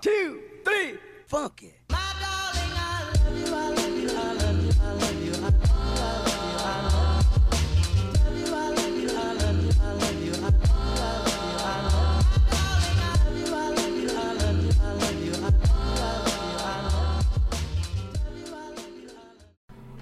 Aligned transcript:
two, 0.00 0.40
three, 0.64 0.98
funky. 1.26 1.74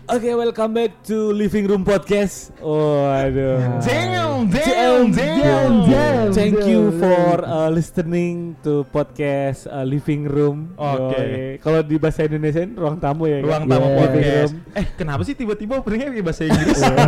Oke, 0.07 0.31
welcome 0.33 0.71
back 0.73 1.03
to 1.03 1.35
Living 1.35 1.67
Room 1.67 1.83
Podcast. 1.83 2.55
Oh, 2.63 3.11
aduh. 3.11 3.59
Damn, 3.83 4.47
Damn, 4.47 5.11
damn, 5.11 5.11
damn, 5.11 5.73
damn. 5.83 6.29
Thank 6.31 6.63
you 6.63 6.95
for 6.95 7.43
uh, 7.43 7.67
listening 7.67 8.55
to 8.63 8.87
podcast 8.87 9.67
uh, 9.67 9.83
Living 9.83 10.31
Room. 10.31 10.77
Oke. 10.79 11.11
Yoi. 11.11 11.59
Kalau 11.59 11.83
di 11.83 11.99
bahasa 11.99 12.23
Indonesia 12.23 12.63
ini 12.63 12.79
ruang 12.79 13.03
tamu 13.03 13.27
ya. 13.27 13.43
Ruang 13.43 13.67
kan? 13.67 13.73
tamu 13.73 13.87
Yeah. 13.87 13.99
podcast. 13.99 14.53
Eh, 14.77 14.87
kenapa 14.95 15.23
sih 15.25 15.35
tiba-tiba 15.35 15.81
openingnya 15.81 16.13
pakai 16.13 16.23
bahasa 16.23 16.43
Inggris? 16.45 16.79
ada 16.87 17.03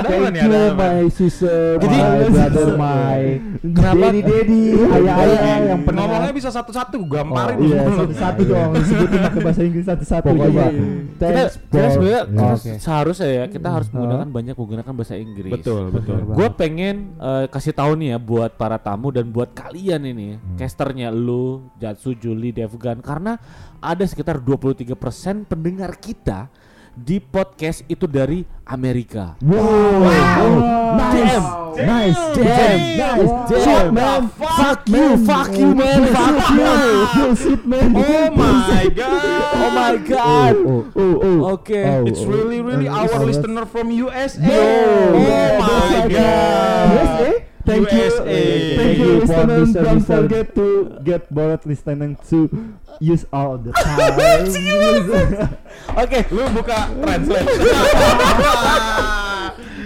apa 0.00 0.08
Thank 0.08 0.32
nih? 0.32 0.40
Ada 0.40 0.58
apa? 0.64 0.86
my 0.88 1.02
sister, 1.10 1.60
Jadi- 1.76 2.00
my 2.00 2.24
brother, 2.32 2.66
my 2.78 3.22
Kenapa- 3.60 4.00
daddy 4.00 4.20
daddy, 4.22 4.62
ayah 4.80 5.14
ayah 5.18 5.58
yang 5.68 5.80
pernah 5.84 6.02
Ngomongnya 6.06 6.32
bisa 6.32 6.48
satu-satu, 6.48 6.96
gamparin 7.04 7.56
Oh, 7.58 7.66
iya, 7.68 7.78
satu-satu 7.84 8.40
dong, 8.48 8.70
sebutin 8.88 9.18
pakai 9.20 9.40
bahasa 9.42 9.60
Inggris 9.60 9.84
satu-satu 9.84 10.24
Pokoknya 10.24 10.48
kita, 10.48 10.66
Thanks 11.20 11.54
kita 11.68 11.86
sebenarnya 11.92 12.22
Oke. 12.36 12.78
seharusnya 12.78 13.28
ya 13.28 13.44
kita 13.50 13.68
harus 13.70 13.88
menggunakan 13.90 14.28
banyak 14.30 14.54
menggunakan 14.54 14.92
bahasa 14.94 15.14
Inggris. 15.18 15.50
Betul, 15.50 15.90
betul. 15.90 16.22
Gue 16.30 16.48
pengen 16.54 17.16
uh, 17.18 17.50
kasih 17.50 17.74
tahu 17.74 17.98
nih 17.98 18.14
ya 18.14 18.18
buat 18.22 18.54
para 18.54 18.78
tamu 18.78 19.10
dan 19.10 19.32
buat 19.34 19.50
kalian 19.50 20.06
ini, 20.06 20.38
Hmm. 20.38 20.56
casternya 20.56 21.10
lu, 21.10 21.70
Jatsu, 21.76 22.14
Juli, 22.14 22.54
Devgan 22.54 23.02
karena 23.02 23.40
ada 23.80 24.04
sekitar 24.06 24.38
23% 24.38 25.48
pendengar 25.48 25.98
kita 25.98 26.46
di 26.96 27.22
podcast 27.22 27.86
itu 27.86 28.04
dari 28.04 28.44
Amerika. 28.66 29.34
Wow, 29.40 30.04
nice, 30.98 31.14
Damn. 31.16 31.44
nice, 31.86 32.20
Damn. 32.34 32.78
nice, 32.98 33.32
Damn. 33.48 33.62
Shit, 33.62 33.86
man, 33.94 34.22
Fuck 34.30 34.80
you, 34.90 35.06
fuck 35.24 35.50
you, 35.56 35.68
man, 35.74 36.00
fuck 36.12 36.38
you. 36.50 36.70
Bullshit, 37.14 37.62
man. 37.66 37.94
Oh 37.96 38.30
my 38.34 38.84
god. 38.90 39.22
Oh 39.54 39.70
my 39.70 39.94
god. 39.96 40.54
Oh, 40.56 40.82
oh, 40.94 41.14
oh. 41.22 41.38
Oh, 41.50 42.06
It's 42.06 42.20
oh. 42.20 42.26
really 42.26 42.60
really 42.60 42.86
Oh, 42.88 43.06
our 43.06 43.22
oh, 43.22 43.24
listener 43.24 43.66
from 43.66 43.90
USA. 43.90 44.38
Yo, 44.40 44.50
oh 44.50 45.18
yeah, 45.18 45.58
my 45.58 46.08
god. 46.08 46.86
USA? 46.94 47.49
Thank 47.64 47.92
you, 47.92 47.98
USA. 47.98 48.24
thank 48.24 48.78
Thank 48.80 48.98
you, 48.98 49.04
you, 49.04 49.20
listeners. 49.20 49.72
Don't 49.74 50.00
forget 50.04 50.54
to 50.54 50.98
get 51.04 51.28
bored 51.32 51.60
listening 51.66 52.16
to 52.32 52.48
use 53.00 53.26
all 53.32 53.58
the 53.58 53.72
time. 53.76 54.10
Oke, 56.00 56.24
Lu 56.32 56.44
buka 56.56 56.88
translate. 57.04 57.46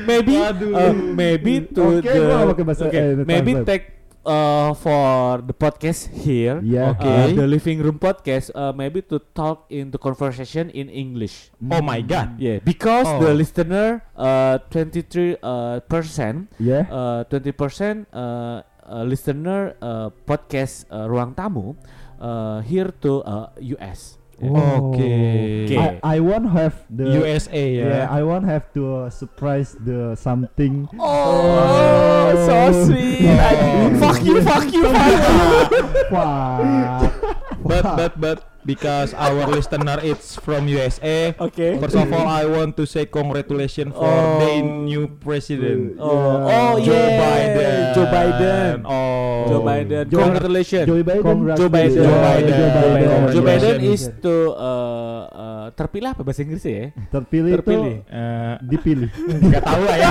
maybe 0.07 0.33
Waduh. 0.39 0.75
uh, 0.77 0.93
maybe 0.93 1.61
to 1.75 1.83
Oke, 1.99 2.05
the 2.05 2.85
okay, 2.87 2.99
eh, 2.99 3.15
maybe 3.27 3.55
take 3.65 3.94
uh, 4.27 4.73
for 4.75 5.41
the 5.45 5.53
podcast 5.55 6.09
here 6.13 6.61
Yeah. 6.65 6.93
Oke. 6.97 7.05
uh, 7.07 7.29
the 7.33 7.47
living 7.47 7.81
room 7.81 7.99
podcast 7.99 8.51
uh, 8.55 8.73
maybe 8.73 9.01
to 9.09 9.21
talk 9.37 9.69
in 9.71 9.91
the 9.93 9.99
conversation 10.01 10.69
in 10.73 10.89
English 10.89 11.53
Oh 11.61 11.81
my 11.85 12.01
god. 12.01 12.37
yeah 12.41 12.59
because 12.65 13.07
Oh. 13.09 13.21
the 13.21 13.33
listener 13.37 14.03
uh 14.17 14.59
23 14.73 15.37
uh, 15.41 15.81
percent 15.87 16.49
Yeah. 16.59 16.89
uh 16.89 17.25
20 17.29 17.53
percent 17.53 17.97
uh, 18.13 18.63
uh, 18.85 19.05
listener 19.05 19.77
uh, 19.81 20.09
podcast 20.29 20.85
uh, 20.93 21.05
ruang 21.09 21.33
tamu 21.37 21.77
uh, 22.21 22.61
here 22.65 22.93
to 23.05 23.21
uh, 23.25 23.49
US 23.81 24.19
Oke. 24.51 25.01
Oke. 25.01 25.77
I, 25.79 26.01
I 26.03 26.21
won't 26.21 26.51
have 26.51 26.75
the 26.91 27.09
USA 27.25 27.65
ya. 27.73 27.85
Yeah, 27.87 28.07
I 28.11 28.23
won't 28.23 28.45
have 28.45 28.73
to 28.75 29.09
uh, 29.09 29.11
surprise 29.11 29.77
the 29.81 30.17
something. 30.17 30.89
Oh, 30.99 32.33
so 32.45 32.87
sweet. 32.87 33.25
Oh. 33.25 33.97
fuck 34.03 34.21
you, 34.25 34.43
fuck 34.43 34.69
you, 34.73 34.83
fuck 34.93 35.71
you. 35.73 36.05
Wah. 36.13 37.11
But 37.65 37.83
but 37.97 38.13
but 38.21 38.39
because 38.65 39.13
our 39.15 39.47
listener 39.55 40.01
it's 40.03 40.37
from 40.37 40.67
USA. 40.69 41.35
Okay. 41.39 41.79
First 41.79 41.97
of 41.97 42.11
all, 42.13 42.27
I 42.27 42.45
want 42.45 42.77
to 42.77 42.85
say 42.87 43.07
congratulations 43.07 43.93
for 43.95 44.05
Oh. 44.09 44.41
the 44.41 44.63
new 44.63 45.07
president. 45.21 45.97
Oh, 46.01 46.45
Yeah. 46.49 46.73
oh 46.73 46.75
Joe 46.81 46.93
yeah. 46.93 47.21
Biden. 47.21 47.95
Joe 47.95 48.07
Biden. 48.09 48.75
Oh. 48.85 49.45
Joe 49.49 49.63
Biden. 49.63 50.05
Joe- 50.11 50.19
Congratulations. 50.25 50.87
Joe 50.89 51.03
Biden. 51.05 51.57
Joe 51.57 51.69
Biden. 51.69 51.95
Joe 51.95 52.19
Biden. 52.25 52.49
Joe 52.49 52.71
Biden. 52.75 53.05
Congratulations. 53.05 53.35
Joe 53.35 53.45
Biden 53.45 53.79
is 53.85 54.03
to 54.25 54.35
uh, 54.57 55.21
uh, 55.29 55.54
terpilih 55.71 56.13
apa 56.13 56.21
bahasa 56.21 56.43
Inggris 56.43 56.61
ya? 56.63 56.93
Terpilih, 57.09 57.53
Terpilih. 57.61 57.95
itu 58.03 58.11
Eh, 58.11 58.55
dipilih. 58.61 59.11
Gak 59.55 59.63
tahu 59.63 59.83
lah 59.85 59.97
ya. 59.97 60.11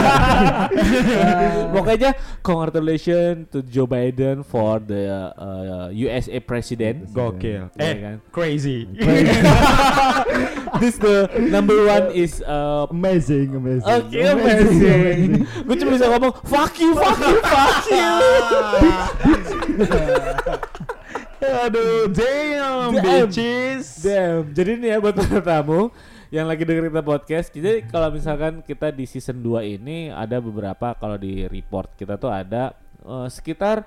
Pokoknya 1.70 2.12
congratulations 2.42 3.52
to 3.52 3.62
Joe 3.62 3.86
Biden 3.86 4.42
for 4.42 4.80
the 4.80 5.06
uh, 5.36 5.88
USA 5.92 6.40
president. 6.40 7.12
Gokil. 7.12 7.70
Iya 7.76 7.84
Eh, 7.84 7.94
kan? 8.00 8.16
crazy. 8.32 8.88
This 10.82 10.98
the 10.98 11.30
number 11.38 11.78
one 11.86 12.10
is 12.12 12.42
uh, 12.42 12.90
amazing, 12.90 13.54
amazing. 13.54 13.86
Oke, 13.86 14.20
amazing. 14.20 15.46
Gue 15.64 15.76
cuma 15.78 15.92
bisa 15.94 16.10
ngomong 16.10 16.34
fuck 16.44 16.74
you, 16.82 16.98
fuck 16.98 17.20
you, 17.22 17.38
fuck 17.46 17.86
you. 17.94 18.10
Aduh, 21.44 22.08
damn, 22.08 22.96
Damn. 22.96 23.28
bitches. 23.28 24.00
Damn. 24.00 24.56
Jadi 24.56 24.72
nih 24.80 24.90
ya 24.96 24.98
buat 25.00 25.16
para 25.16 25.40
tamu 25.44 25.92
yang 26.32 26.48
lagi 26.48 26.64
dengerin 26.64 26.90
kita 26.90 27.04
podcast. 27.04 27.48
Jadi 27.52 27.86
kalau 27.88 28.10
misalkan 28.10 28.64
kita 28.64 28.90
di 28.90 29.06
season 29.06 29.44
2 29.44 29.76
ini 29.76 30.10
ada 30.10 30.40
beberapa 30.40 30.96
kalau 30.96 31.20
di 31.20 31.46
report 31.46 31.94
kita 31.94 32.16
tuh 32.16 32.32
ada 32.32 32.74
eh, 33.04 33.28
sekitar 33.28 33.84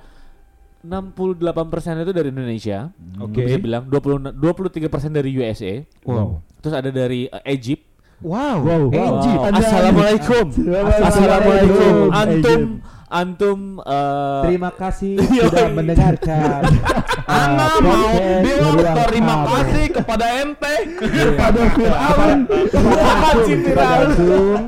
68% 0.87 2.05
itu 2.05 2.12
dari 2.15 2.28
Indonesia. 2.31 2.93
Oke. 3.19 3.43
Gue 3.43 3.43
bisa 3.50 3.59
bilang 3.59 3.84
20 3.91 4.37
23% 4.38 5.11
dari 5.11 5.31
USA. 5.34 5.83
Wow. 6.06 6.44
Terus 6.62 6.75
ada 6.77 6.91
dari 6.93 7.27
eh, 7.27 7.53
Egypt. 7.56 7.83
Wow. 8.23 8.62
Wow, 8.65 8.83
wow. 8.88 9.12
Egypt. 9.21 9.41
Ada- 9.43 9.59
Assalamualaikum. 9.61 10.44
Assalamualaikum. 10.49 11.05
Assalamualaikum. 11.05 11.94
Antum 12.15 12.61
Egypt. 12.62 12.95
Antum 13.11 13.83
eh, 13.83 14.43
Terima 14.47 14.71
kasih 14.75 15.15
sudah 15.47 15.69
mendengarkan. 15.72 16.62
Ana 17.27 17.67
uh, 17.67 17.77
mau 17.83 18.06
podcast 18.06 18.39
bilang 18.47 18.99
terima 19.11 19.34
kasih 19.50 19.84
kepada 19.91 20.27
ente. 20.47 20.75
kepada 20.94 21.62
Fir'aun 21.75 22.39
kepada 22.47 23.03
Antum 23.34 23.59
kepada 23.67 23.67
Fir'aun. 23.67 24.06
Antum 24.06 24.59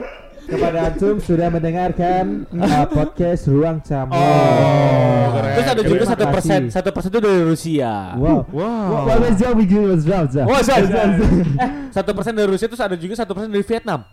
kepada 0.49 0.79
Antum 0.89 1.17
sudah 1.21 1.49
mendengarkan 1.53 2.49
uh, 2.57 2.85
podcast 2.89 3.47
Ruang 3.53 3.85
Tamu. 3.85 4.17
Oh, 4.17 5.25
keren. 5.37 5.55
Terus 5.61 5.69
ada 5.69 5.83
juga 5.85 6.05
satu 6.09 6.25
persen, 6.33 6.61
satu 6.73 6.89
persen 6.89 7.11
itu 7.13 7.21
dari 7.21 7.43
Rusia. 7.45 8.17
Wow. 8.17 8.49
Wow. 8.49 9.13
Was 9.13 10.03
wrong, 10.09 10.27
Zah? 10.33 10.49
Oh, 10.49 10.61
sorry. 10.65 10.89
eh, 10.89 11.71
satu 11.93 12.11
persen 12.17 12.33
dari 12.33 12.49
Rusia 12.49 12.67
terus 12.67 12.81
ada 12.81 12.97
juga 12.97 13.15
satu 13.15 13.37
persen 13.37 13.53
dari 13.53 13.63
Vietnam. 13.63 14.09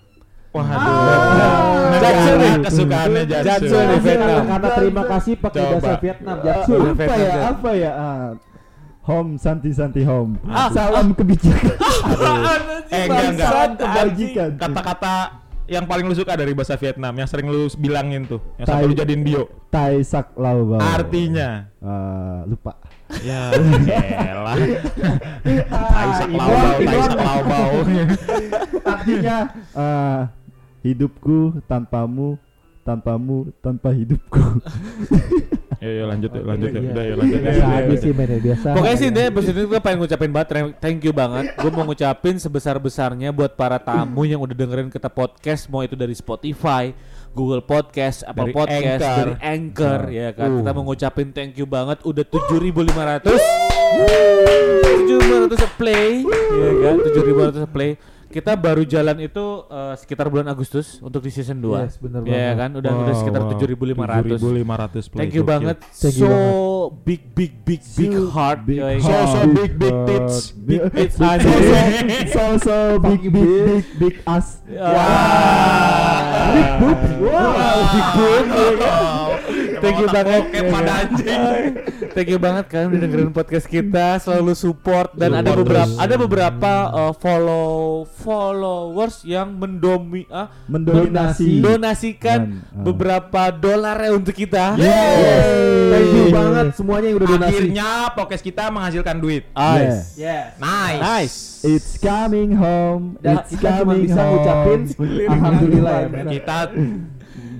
Waduh. 0.55 0.71
Ah. 0.71 1.99
Jatsu 1.99 2.31
nih. 2.33 2.53
kesukaannya 2.63 3.23
Jatsu. 3.27 3.47
Jatsu 3.47 3.75
nih, 3.75 3.99
Vietnam. 3.99 4.43
Karena 4.47 4.69
terima 4.71 5.03
kasih 5.03 5.33
pakai 5.35 5.61
bahasa 5.67 5.93
Vietnam, 5.99 6.37
Jatsu. 6.39 6.73
Uh, 6.73 6.91
apa 6.95 7.03
ya? 7.19 7.33
Apa 7.51 7.69
ya? 7.75 7.91
Ah, 7.91 8.27
home 9.03 9.31
Santi 9.35 9.71
Santi 9.75 10.01
home. 10.07 10.39
Ah. 10.47 10.71
Salam 10.71 11.11
kebijakan. 11.11 11.75
Eh, 12.85 13.09
enggak, 13.09 13.33
enggak. 13.33 13.51
Kebajikan. 13.81 14.49
Kata-kata 14.61 15.13
yang 15.65 15.89
paling 15.89 16.05
lu 16.05 16.13
suka 16.13 16.37
dari 16.37 16.53
bahasa 16.53 16.77
Vietnam 16.77 17.09
yang 17.17 17.25
sering 17.25 17.49
lu 17.49 17.65
bilangin 17.81 18.29
tuh, 18.29 18.37
yang 18.61 18.69
sampai 18.69 18.85
lu 18.85 18.93
jadiin 18.93 19.25
bio. 19.25 19.49
Tai 19.73 19.97
sak 20.05 20.37
lau 20.37 20.69
bau. 20.69 20.81
Artinya 20.81 21.65
Eh, 21.81 22.39
lupa. 22.45 22.77
Ya, 23.21 23.53
elah. 24.29 24.57
Tai 25.65 26.09
sak 26.13 26.29
lau 26.29 26.45
bau, 26.45 26.77
tai 26.77 26.99
sak 27.01 27.17
lau 27.19 27.41
bau. 27.41 27.73
Artinya 28.93 29.37
eh, 29.73 30.19
hidupku 30.85 31.65
tanpamu, 31.65 32.37
tanpamu 32.85 33.49
tanpa 33.65 33.89
hidupku. 33.89 34.37
Yo 35.85 35.91
yo 36.01 36.03
lanjut 36.07 36.31
yuk, 36.33 36.45
lanjut. 36.47 36.71
Iya. 36.71 36.81
Udah 36.87 37.03
yuk 37.03 37.17
lanjut. 37.19 37.39
Biasa 37.45 37.65
aja 37.67 37.95
sih 37.99 38.11
men, 38.15 38.29
biasa. 38.41 38.67
Pokoknya 38.73 38.97
sih 38.97 39.09
deh, 39.11 39.27
pas 39.29 39.45
itu 39.45 39.59
gue 39.69 39.79
pengen 39.83 39.97
ngucapin 40.01 40.31
banget 40.31 40.49
thank- 40.81 41.03
you 41.03 41.13
banget. 41.13 41.45
Gue 41.61 41.69
mau 41.69 41.83
ngucapin 41.85 42.39
sebesar-besarnya 42.41 43.29
buat 43.35 43.53
para 43.53 43.77
tamu 43.77 44.25
yang 44.25 44.41
udah 44.41 44.55
dengerin 44.55 44.89
kita 44.89 45.11
podcast, 45.11 45.67
mau 45.69 45.83
itu 45.85 45.93
dari 45.93 46.15
Spotify, 46.15 46.89
Google 47.35 47.61
Podcast, 47.61 48.23
Apple 48.25 48.49
Dari 48.49 48.55
Podcast, 48.55 49.03
Anchor. 49.03 49.17
dari 49.19 49.35
Anchor, 49.43 50.01
ya 50.09 50.29
kan. 50.33 50.49
Uh. 50.49 50.57
Kita 50.63 50.71
mau 50.73 50.83
ngucapin 50.89 51.27
thank 51.35 51.53
you 51.59 51.67
banget, 51.67 52.01
udah 52.01 52.23
7.500 52.23 53.29
7.500 55.05 55.77
play, 55.77 56.23
ya 56.25 56.71
kan, 56.81 56.95
7.500 57.03 57.67
play. 57.69 57.91
Kita 58.27 58.53
baru 58.53 58.83
jalan 58.83 59.17
itu 59.19 59.45
eh, 59.65 59.93
sekitar 59.95 60.27
bulan 60.27 60.47
Agustus 60.47 60.97
untuk 60.99 61.19
di 61.19 61.29
season 61.29 61.59
2. 61.59 61.85
Yes, 61.85 61.95
bener 61.97 62.21
Iya 62.23 62.31
banget. 62.51 62.55
kan? 62.57 62.69
Udah 62.75 62.91
udah 62.95 63.13
sekitar 63.15 63.41
7.500. 63.47 64.37
7.500 64.37 65.11
play. 65.11 65.19
Thank 65.19 65.33
you 65.33 65.43
banget. 65.43 65.77
Thank 65.91 66.15
you 66.15 66.21
so 66.21 66.29
banget. 66.29 67.03
big 67.03 67.21
big 67.31 67.51
big 67.61 67.81
big 67.83 68.11
So 68.11 68.29
heart. 68.29 68.59
big 68.63 68.77
yoi. 68.77 68.97
So 68.99 69.13
so 69.25 69.39
Big 69.47 69.71
big 69.75 69.91
heart. 69.91 70.07
tits. 70.07 70.35
Big 70.51 70.81
tits 70.91 71.15
so, 71.15 71.25
aja. 71.25 71.45
so, 71.45 71.57
so, 72.27 72.43
so 72.57 72.75
big 72.99 73.21
big 73.25 73.49
big 73.65 73.85
big 73.97 74.15
ass. 74.25 74.59
Wah. 74.67 76.51
Big 76.51 76.69
boob. 76.77 76.99
Wow. 77.21 77.77
Big 77.91 78.07
boob. 78.13 78.45
Ya 79.85 79.93
kan? 79.93 79.93
Thank 79.95 80.01
you 80.01 80.09
banget. 80.09 80.41
Bokep 80.41 80.65
pada 80.67 80.91
anjing. 80.97 81.41
Thank 82.15 82.29
you 82.31 82.39
banget 82.39 82.63
kalian 82.67 82.87
udah 82.89 83.01
dengerin 83.01 83.31
podcast 83.31 83.67
kita, 83.67 84.07
selalu 84.17 84.53
support 84.55 85.13
dan 85.13 85.35
ada 85.35 85.51
beberapa 85.51 85.85
terus. 85.85 85.99
ada 86.01 86.15
beberapa 86.15 86.71
uh, 86.89 87.13
follow 87.13 87.69
followers 88.17 89.21
yang 89.23 89.51
mendomi 89.53 90.23
ah, 90.27 90.47
Mendominasi. 90.65 91.59
donasikan 91.59 92.39
Dan, 92.39 92.63
uh. 92.71 92.83
beberapa 92.83 93.51
dolar 93.51 93.99
ya 93.99 94.11
untuk 94.15 94.33
kita. 94.33 94.75
Yes. 94.75 95.45
Thank 95.91 96.09
you 96.09 96.25
banget 96.31 96.65
semuanya 96.73 97.07
yang 97.11 97.17
udah 97.19 97.29
donasi. 97.29 97.51
Akhirnya 97.51 97.89
podcast 98.11 98.43
kita 98.43 98.63
menghasilkan 98.71 99.15
duit. 99.19 99.43
Nice. 99.51 100.15
Yes. 100.15 100.55
Nice. 100.57 101.01
Nice. 101.01 101.35
It's 101.65 101.91
coming 101.97 102.53
home. 102.53 103.17
Dan 103.19 103.41
It's 103.41 103.51
kita 103.53 103.81
coming 103.81 104.05
cuma 104.05 104.05
bisa 104.05 104.21
home. 104.21 104.31
ngucapin 104.31 104.79
Alhamdulillah 105.27 105.95
ya. 105.97 106.07
Kita 106.35 106.57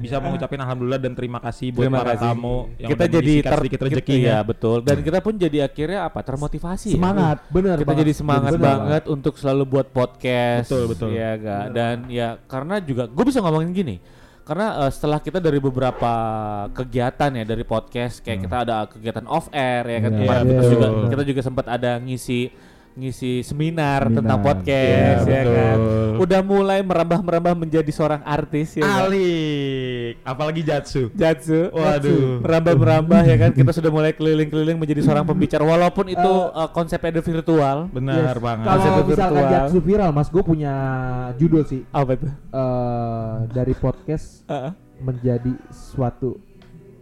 bisa 0.06 0.18
mengucapkan 0.18 0.60
alhamdulillah 0.60 0.98
dan 0.98 1.12
terima 1.12 1.40
kasih 1.40 1.68
buat 1.70 1.84
Terima 1.84 2.00
para 2.00 2.14
kasih. 2.14 2.26
tamu 2.28 2.56
yang 2.76 2.90
kita 2.90 3.02
udah 3.02 3.12
jadi 3.12 3.34
ter 3.42 3.58
sedikit 3.58 3.80
rezekinya. 3.82 4.22
iya 4.22 4.38
betul 4.40 4.78
dan 4.80 4.98
kita 5.00 5.18
pun 5.20 5.34
jadi 5.36 5.58
akhirnya 5.64 6.00
apa 6.04 6.20
termotivasi 6.22 6.88
ya. 6.88 6.96
Semangat, 6.96 7.38
bener 7.48 7.76
kita 7.76 7.88
banget. 7.88 8.02
jadi 8.02 8.14
semangat 8.14 8.52
Bener 8.52 8.64
banget 8.64 9.04
untuk 9.08 9.34
selalu 9.36 9.64
buat 9.66 9.88
podcast 9.90 10.68
Betul, 10.68 10.84
betul. 10.88 11.10
ya 11.12 11.32
ga 11.36 11.60
dan 11.68 11.96
ya 12.08 12.28
karena 12.44 12.78
juga 12.80 13.04
gue 13.06 13.24
bisa 13.24 13.40
ngomongin 13.40 13.72
gini 13.72 13.98
karena 14.42 14.68
eh, 14.80 14.92
setelah 14.92 15.18
kita 15.18 15.40
dari 15.40 15.58
beberapa 15.58 16.14
kegiatan 16.70 17.32
ya 17.34 17.44
dari 17.44 17.64
podcast 17.64 18.22
kayak 18.22 18.40
kita 18.42 18.58
ada 18.62 18.86
kegiatan 18.86 19.26
off 19.26 19.50
air 19.50 19.84
ya 19.84 20.00
kan 20.00 20.12
Iya, 20.12 20.20
kemarin 20.20 20.44
iya, 20.44 20.54
kita 20.54 20.66
juga 20.70 20.88
kita 21.10 21.24
juga 21.26 21.42
sempat 21.42 21.66
ada 21.68 21.98
ngisi 21.98 22.42
ngisi 22.96 23.44
seminar, 23.44 24.08
Seminar. 24.08 24.16
tentang 24.16 24.40
podcast 24.40 25.22
Iya, 25.22 25.34
ya 25.34 25.44
kan 25.44 25.78
betul. 25.78 26.14
udah 26.22 26.42
mulai 26.42 26.80
merambah-merambah 26.80 27.54
menjadi 27.58 27.92
seorang 27.92 28.24
artis 28.24 28.72
ya 28.72 28.88
kan? 28.88 29.04
Apalagi 30.26 30.62
Jatsu. 30.62 31.14
Jatsu 31.14 31.70
Waduh. 31.70 32.42
merambah-merambah 32.42 33.22
ya 33.24 33.38
kan 33.38 33.52
kita 33.54 33.70
sudah 33.70 33.88
mulai 33.88 34.10
keliling-keliling 34.10 34.74
menjadi 34.76 35.06
seorang 35.06 35.22
pembicara 35.24 35.62
walaupun 35.62 36.10
itu 36.10 36.32
eh, 36.50 36.70
konsepnya 36.72 37.14
ada 37.14 37.22
virtual 37.22 37.78
Benar 37.88 38.34
Yes. 38.34 38.42
banget. 38.42 38.66
Kalau 38.66 38.76
Konsep 38.76 38.92
misalkan 39.06 39.34
virtual. 39.38 39.54
Jaksu 39.54 39.78
viral, 39.80 40.10
Mas, 40.10 40.28
gue 40.28 40.42
punya 40.42 40.74
judul 41.36 41.62
sih. 41.64 41.86
apa 41.88 42.12
itu 42.12 42.26
eh 42.26 43.34
dari 43.52 43.74
podcast 43.74 44.42
Heeh. 44.46 44.72
menjadi 44.98 45.54
suatu 45.70 46.42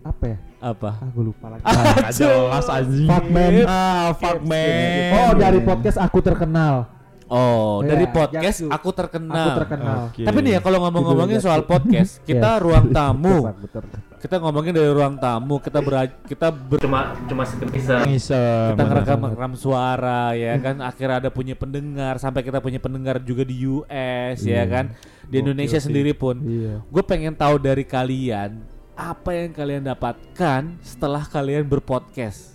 apa 0.01 0.23
ya? 0.27 0.37
apa 0.59 0.95
Ah, 0.95 1.07
gue 1.11 1.23
lupa 1.23 1.47
lagi. 1.47 1.63
Nggak 1.63 2.11
jelas 2.13 2.67
anjing. 2.67 3.07
Fuck 3.07 3.25
man. 3.27 3.53
Ah, 3.63 4.15
fuck 4.15 4.39
man. 4.43 5.11
Oh, 5.13 5.31
dari 5.33 5.59
podcast 5.59 5.97
aku 5.97 6.19
terkenal. 6.19 6.87
Oh, 7.33 7.81
Iya, 7.81 7.89
dari 7.89 8.05
podcast 8.07 8.45
Jaksu. 8.61 8.69
aku 8.69 8.89
terkenal. 8.93 9.33
Aku 9.33 9.57
terkenal. 9.59 9.95
Oke. 10.07 10.21
Tapi 10.21 10.37
nih 10.39 10.51
ya 10.53 10.61
kalau 10.61 10.77
ngomong-ngomongin 10.79 11.41
soal 11.41 11.65
podcast, 11.65 12.21
kita 12.29 12.49
Yes. 12.51 12.61
ruang 12.61 12.85
tamu. 12.89 13.49
Betul, 13.49 13.83
betul. 13.83 13.83
Kita 14.15 14.35
ngomongin 14.37 14.71
dari 14.71 14.87
ruang 14.87 15.17
tamu, 15.17 15.57
kita 15.57 15.81
ber 15.81 15.93
kita 16.23 16.47
ber 16.47 16.79
cuma 16.79 17.11
cuma 17.25 17.43
sekedar 17.43 18.07
Ngisem. 18.07 18.71
kita 18.71 18.83
ngerekam 18.85 19.19
rekam 19.27 19.53
suara 19.53 20.31
ya 20.31 20.55
kan 20.55 20.79
akhirnya 20.79 21.19
ada 21.19 21.29
punya 21.29 21.51
pendengar 21.53 22.15
sampai 22.15 22.39
kita 22.39 22.63
punya 22.63 22.79
pendengar 22.79 23.19
juga 23.19 23.43
di 23.43 23.67
US 23.67 24.39
ya 24.41 24.63
kan 24.63 24.95
di 25.25 25.43
Indonesia 25.43 25.75
sih. 25.75 25.91
sendiri 25.91 26.13
pun 26.13 26.39
Iya. 26.39 26.79
gue 26.81 27.03
pengen 27.03 27.33
tahu 27.33 27.59
dari 27.59 27.83
kalian 27.83 28.63
apa 28.93 29.33
yang 29.33 29.51
kalian 29.51 29.83
dapatkan 29.83 30.79
setelah 30.79 31.25
kalian 31.25 31.67
berpodcast 31.67 32.52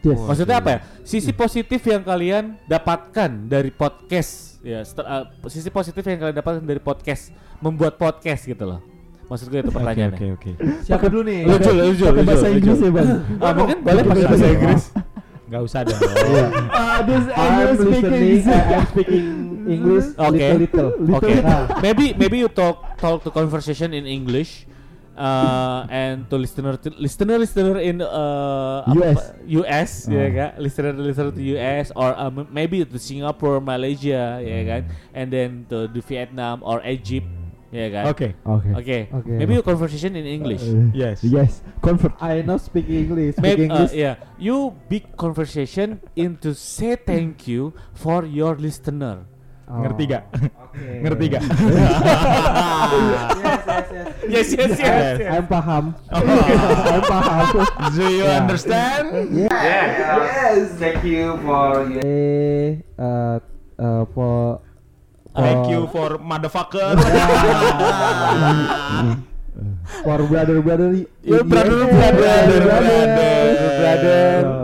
Yes. 0.00 0.20
Maksudnya 0.20 0.56
apa 0.58 0.70
ya? 0.70 0.78
Sisi 1.02 1.32
positif 1.32 1.80
yang 1.82 2.00
kalian 2.00 2.56
dapatkan 2.64 3.30
dari 3.44 3.68
podcast 3.68 4.60
ya, 4.60 4.80
setel- 4.80 5.04
uh, 5.04 5.24
sisi 5.46 5.68
positif 5.68 6.00
yang 6.00 6.18
kalian 6.18 6.36
dapatkan 6.36 6.64
dari 6.64 6.80
podcast, 6.80 7.28
membuat 7.58 7.96
podcast 7.96 8.44
gitu 8.44 8.64
loh. 8.64 8.80
Maksud 9.24 9.48
gue 9.48 9.60
itu 9.60 9.72
Oke, 9.72 9.76
pertanyaannya. 9.76 10.18
oke, 10.20 10.26
oke. 10.36 10.50
Siapa 10.84 11.08
dulu 11.08 11.22
nih? 11.24 11.48
Lu, 11.48 11.56
Jul, 11.56 11.74
lu, 11.74 11.92
Jul, 11.92 12.08
Pakai 12.12 12.20
lu, 12.20 12.28
bahasa 12.28 12.46
Inggris 12.48 12.78
ya, 12.78 12.90
Bang? 12.92 13.08
Ah, 13.40 13.52
mungkin 13.52 13.76
boleh 13.80 14.02
pakai 14.04 14.24
bahasa 14.24 14.46
Inggris. 14.46 14.82
Enggak 15.44 15.62
usah 15.64 15.80
dong. 15.84 16.00
Ah, 16.74 16.98
this 17.04 17.24
I'm 17.30 17.76
listening. 17.76 18.40
I'm 18.44 18.84
speaking 18.88 19.26
English 19.64 20.06
Okay. 20.14 20.50
little 20.60 20.88
little. 21.00 21.16
Okay. 21.20 21.36
Nah, 21.40 21.80
maybe 21.80 22.12
maybe 22.12 22.36
you 22.38 22.48
talk 22.48 22.96
talk 22.96 23.20
to 23.20 23.32
conversation 23.32 23.92
in 23.92 24.04
English. 24.04 24.68
Uh, 25.14 25.86
and 25.94 26.26
to 26.26 26.34
listener 26.34 26.74
to 26.74 26.90
listener 26.98 27.38
listener 27.38 27.78
in 27.78 28.02
uh, 28.02 28.82
apa- 28.82 29.14
US. 29.14 29.20
US 29.46 29.92
ya 30.10 30.26
kan 30.26 30.50
listener 30.58 30.90
listener 30.90 31.30
to 31.30 31.42
US 31.54 31.94
or 31.94 32.10
uh, 32.12 32.26
m- 32.28 32.50
maybe 32.50 32.82
to 32.82 32.98
Singapore 32.98 33.62
Malaysia 33.62 34.42
ya 34.42 34.58
kan 34.66 34.82
and 35.14 35.30
then 35.30 35.50
to 35.70 35.86
the 35.86 36.02
Vietnam 36.02 36.66
or 36.66 36.82
Egypt 36.82 37.30
ya 37.70 37.86
kan 37.90 38.10
Oke. 38.10 38.34
Oke. 38.42 38.70
Okay. 38.74 39.02
Okay. 39.10 39.34
Maybe 39.38 39.54
your 39.54 39.62
conversation 39.62 40.14
in 40.14 40.26
English. 40.26 40.62
Uh, 40.62 40.90
Yes. 40.90 41.22
Yes. 41.22 41.62
Convert. 41.78 42.14
I 42.18 42.42
know 42.42 42.58
speak 42.58 42.86
English. 42.86 43.34
Speak 43.38 43.42
Maybe 43.42 43.66
uh, 43.66 43.86
English. 43.86 43.94
yeah, 43.94 44.14
you 44.38 44.74
big 44.86 45.14
conversation 45.14 45.98
into 46.14 46.54
say 46.54 46.94
thank 46.94 47.46
you 47.46 47.70
for 47.94 48.22
your 48.26 48.54
listener. 48.58 49.26
Oh. 49.64 49.80
Ngerti 49.80 50.04
gak? 50.04 50.28
Oke. 50.60 50.84
Ngerti 51.08 51.26
gak? 51.32 51.40
yes, 51.40 51.56
yes, 53.64 53.88
yes. 53.88 54.12
Yes 54.24 54.48
yes 54.52 54.72
yes. 54.76 55.16
yes. 55.20 55.32
I'm 55.32 55.46
paham. 55.48 55.84
Oh. 56.12 56.20
I'm 56.20 57.00
paham. 57.02 57.48
Do 57.96 58.04
you 58.04 58.24
Yeah. 58.28 58.40
understand? 58.44 59.04
Yes, 59.32 60.76
thank 60.76 61.00
you 61.04 61.40
for 61.40 61.88
your 61.88 62.04
Eh, 62.04 62.84
uh, 63.00 63.40
uh, 63.80 64.04
for, 64.12 64.60
Thank 65.32 65.64
for- 65.64 65.70
you 65.72 65.80
for 65.88 66.08
motherfucker. 66.20 66.92
for 70.04 70.18
brother 70.28 70.60
brother. 70.60 70.92
Your 71.24 71.40
brother, 71.44 71.88
brother, 71.88 72.60
brother, 72.68 73.00
brother. 73.80 74.44
Oh. 74.44 74.63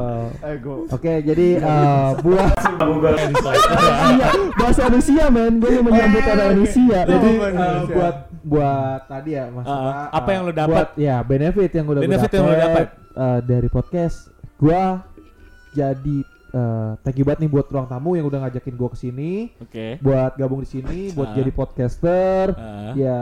Oke, 0.90 1.12
jadi 1.20 1.46
uh, 1.60 2.10
buat 2.18 2.54
Rusia, 2.80 4.28
bahasa 4.56 4.82
Rusia 4.88 5.24
men, 5.28 5.58
gue 5.58 5.70
mau 5.78 5.88
menyambut 5.88 6.24
orang 6.24 6.52
Rusia. 6.56 6.98
Jadi 7.04 7.30
uh, 7.38 7.80
buat 7.86 8.16
buat 8.40 9.00
tadi 9.06 9.30
ya 9.36 9.44
mas. 9.48 9.64
Uh, 9.64 10.08
apa 10.10 10.28
yang 10.30 10.42
lo 10.44 10.52
dapat? 10.52 10.86
Ya 10.96 11.20
benefit 11.20 11.70
yang 11.70 11.86
udah 11.86 12.00
Benefit 12.00 12.30
gue 12.30 12.38
yang 12.38 12.48
lo 12.48 12.56
dapat. 12.56 12.86
uh, 13.14 13.38
dari 13.40 13.68
podcast, 13.68 14.16
gua 14.56 15.04
jadi 15.70 16.16
uh, 16.50 16.98
thank 17.00 17.14
you 17.14 17.24
banget 17.24 17.46
nih 17.46 17.50
buat 17.52 17.66
ruang 17.68 17.86
tamu 17.86 18.16
yang 18.16 18.26
udah 18.26 18.42
ngajakin 18.42 18.74
gua 18.74 18.88
ke 18.90 18.98
sini, 18.98 19.52
Oke. 19.60 20.00
buat 20.00 20.34
gabung 20.34 20.64
di 20.64 20.68
sini, 20.68 21.12
buat 21.12 21.30
Ah. 21.30 21.36
jadi 21.36 21.50
podcaster. 21.52 22.44
Ah. 22.56 22.92
Ya 22.96 23.18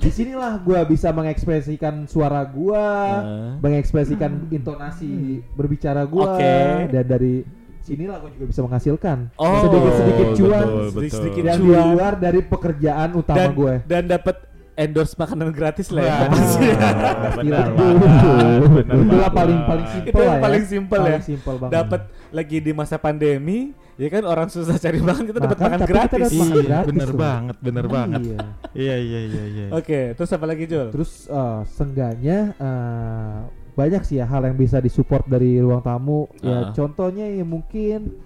di 0.00 0.08
sinilah 0.10 0.58
gua 0.58 0.80
bisa 0.82 1.08
mengekspresikan 1.10 2.04
suara 2.04 2.40
gua, 2.42 2.80
Ah. 3.12 3.52
mengekspresikan 3.60 4.48
intonasi 4.48 5.44
berbicara 5.52 6.02
gua 6.02 6.34
Oke. 6.34 6.56
dan 6.88 7.04
dari 7.04 7.44
sinilah 7.80 8.16
gua 8.16 8.30
juga 8.30 8.46
bisa 8.48 8.60
menghasilkan 8.62 9.28
Oh, 9.36 9.60
sedikit-sedikit 9.60 10.26
cuan 10.34 10.48
betul, 10.58 10.64
betul. 10.64 10.90
Sedikit-sedikit 10.96 11.42
yang 11.44 11.58
di 11.58 11.68
cuan. 11.68 11.84
luar 11.90 12.12
dari 12.16 12.40
pekerjaan 12.42 13.08
utama 13.14 13.36
dan 13.38 13.50
gue. 13.52 13.74
dan 13.84 14.02
dapat 14.06 14.36
endorse 14.74 15.12
makanan 15.14 15.48
gratis 15.50 15.88
lah 15.90 16.02
ya. 16.02 16.16
Itulah 17.40 17.68
banget. 17.68 19.30
paling 19.30 19.58
paling 19.62 19.86
simpel 19.86 20.08
Itu 20.10 20.22
ya. 20.22 20.36
paling 20.40 20.64
simpel 20.64 20.98
ya. 20.98 21.04
Paling 21.10 21.24
simpel 21.26 21.54
banget. 21.58 21.72
dapat 21.74 22.00
lagi 22.30 22.58
di 22.58 22.72
masa 22.72 22.96
pandemi, 22.96 23.58
ya 24.00 24.08
kan 24.08 24.22
orang 24.24 24.48
susah 24.48 24.80
cari 24.80 24.96
makan 24.98 25.24
kita 25.28 25.38
dapat 25.38 25.58
Makan, 25.60 25.76
kita 25.76 25.86
gratis. 25.86 26.32
makan 26.32 26.48
Iya, 26.56 26.64
gratis 26.64 26.88
bener 26.88 27.08
tuh. 27.08 27.18
banget, 27.20 27.56
bener 27.60 27.86
banget. 27.86 28.20
Iya. 28.24 28.38
Iya, 28.72 28.96
iya, 28.96 29.20
iya, 29.20 29.44
iya. 29.46 29.66
Oke, 29.70 30.00
terus 30.16 30.30
apa 30.32 30.46
lagi 30.48 30.64
Jul? 30.64 30.88
Terus 30.88 31.28
eh 31.28 31.60
sengganya 31.68 32.38
eh, 32.56 33.38
banyak 33.70 34.02
sih 34.02 34.16
ya 34.16 34.26
hal 34.26 34.42
yang 34.42 34.56
bisa 34.56 34.80
disupport 34.80 35.28
dari 35.28 35.60
ruang 35.60 35.80
tamu. 35.80 36.24
Ah. 36.40 36.48
Ya 36.48 36.56
contohnya 36.72 37.28
ya 37.28 37.44
mungkin 37.44 38.16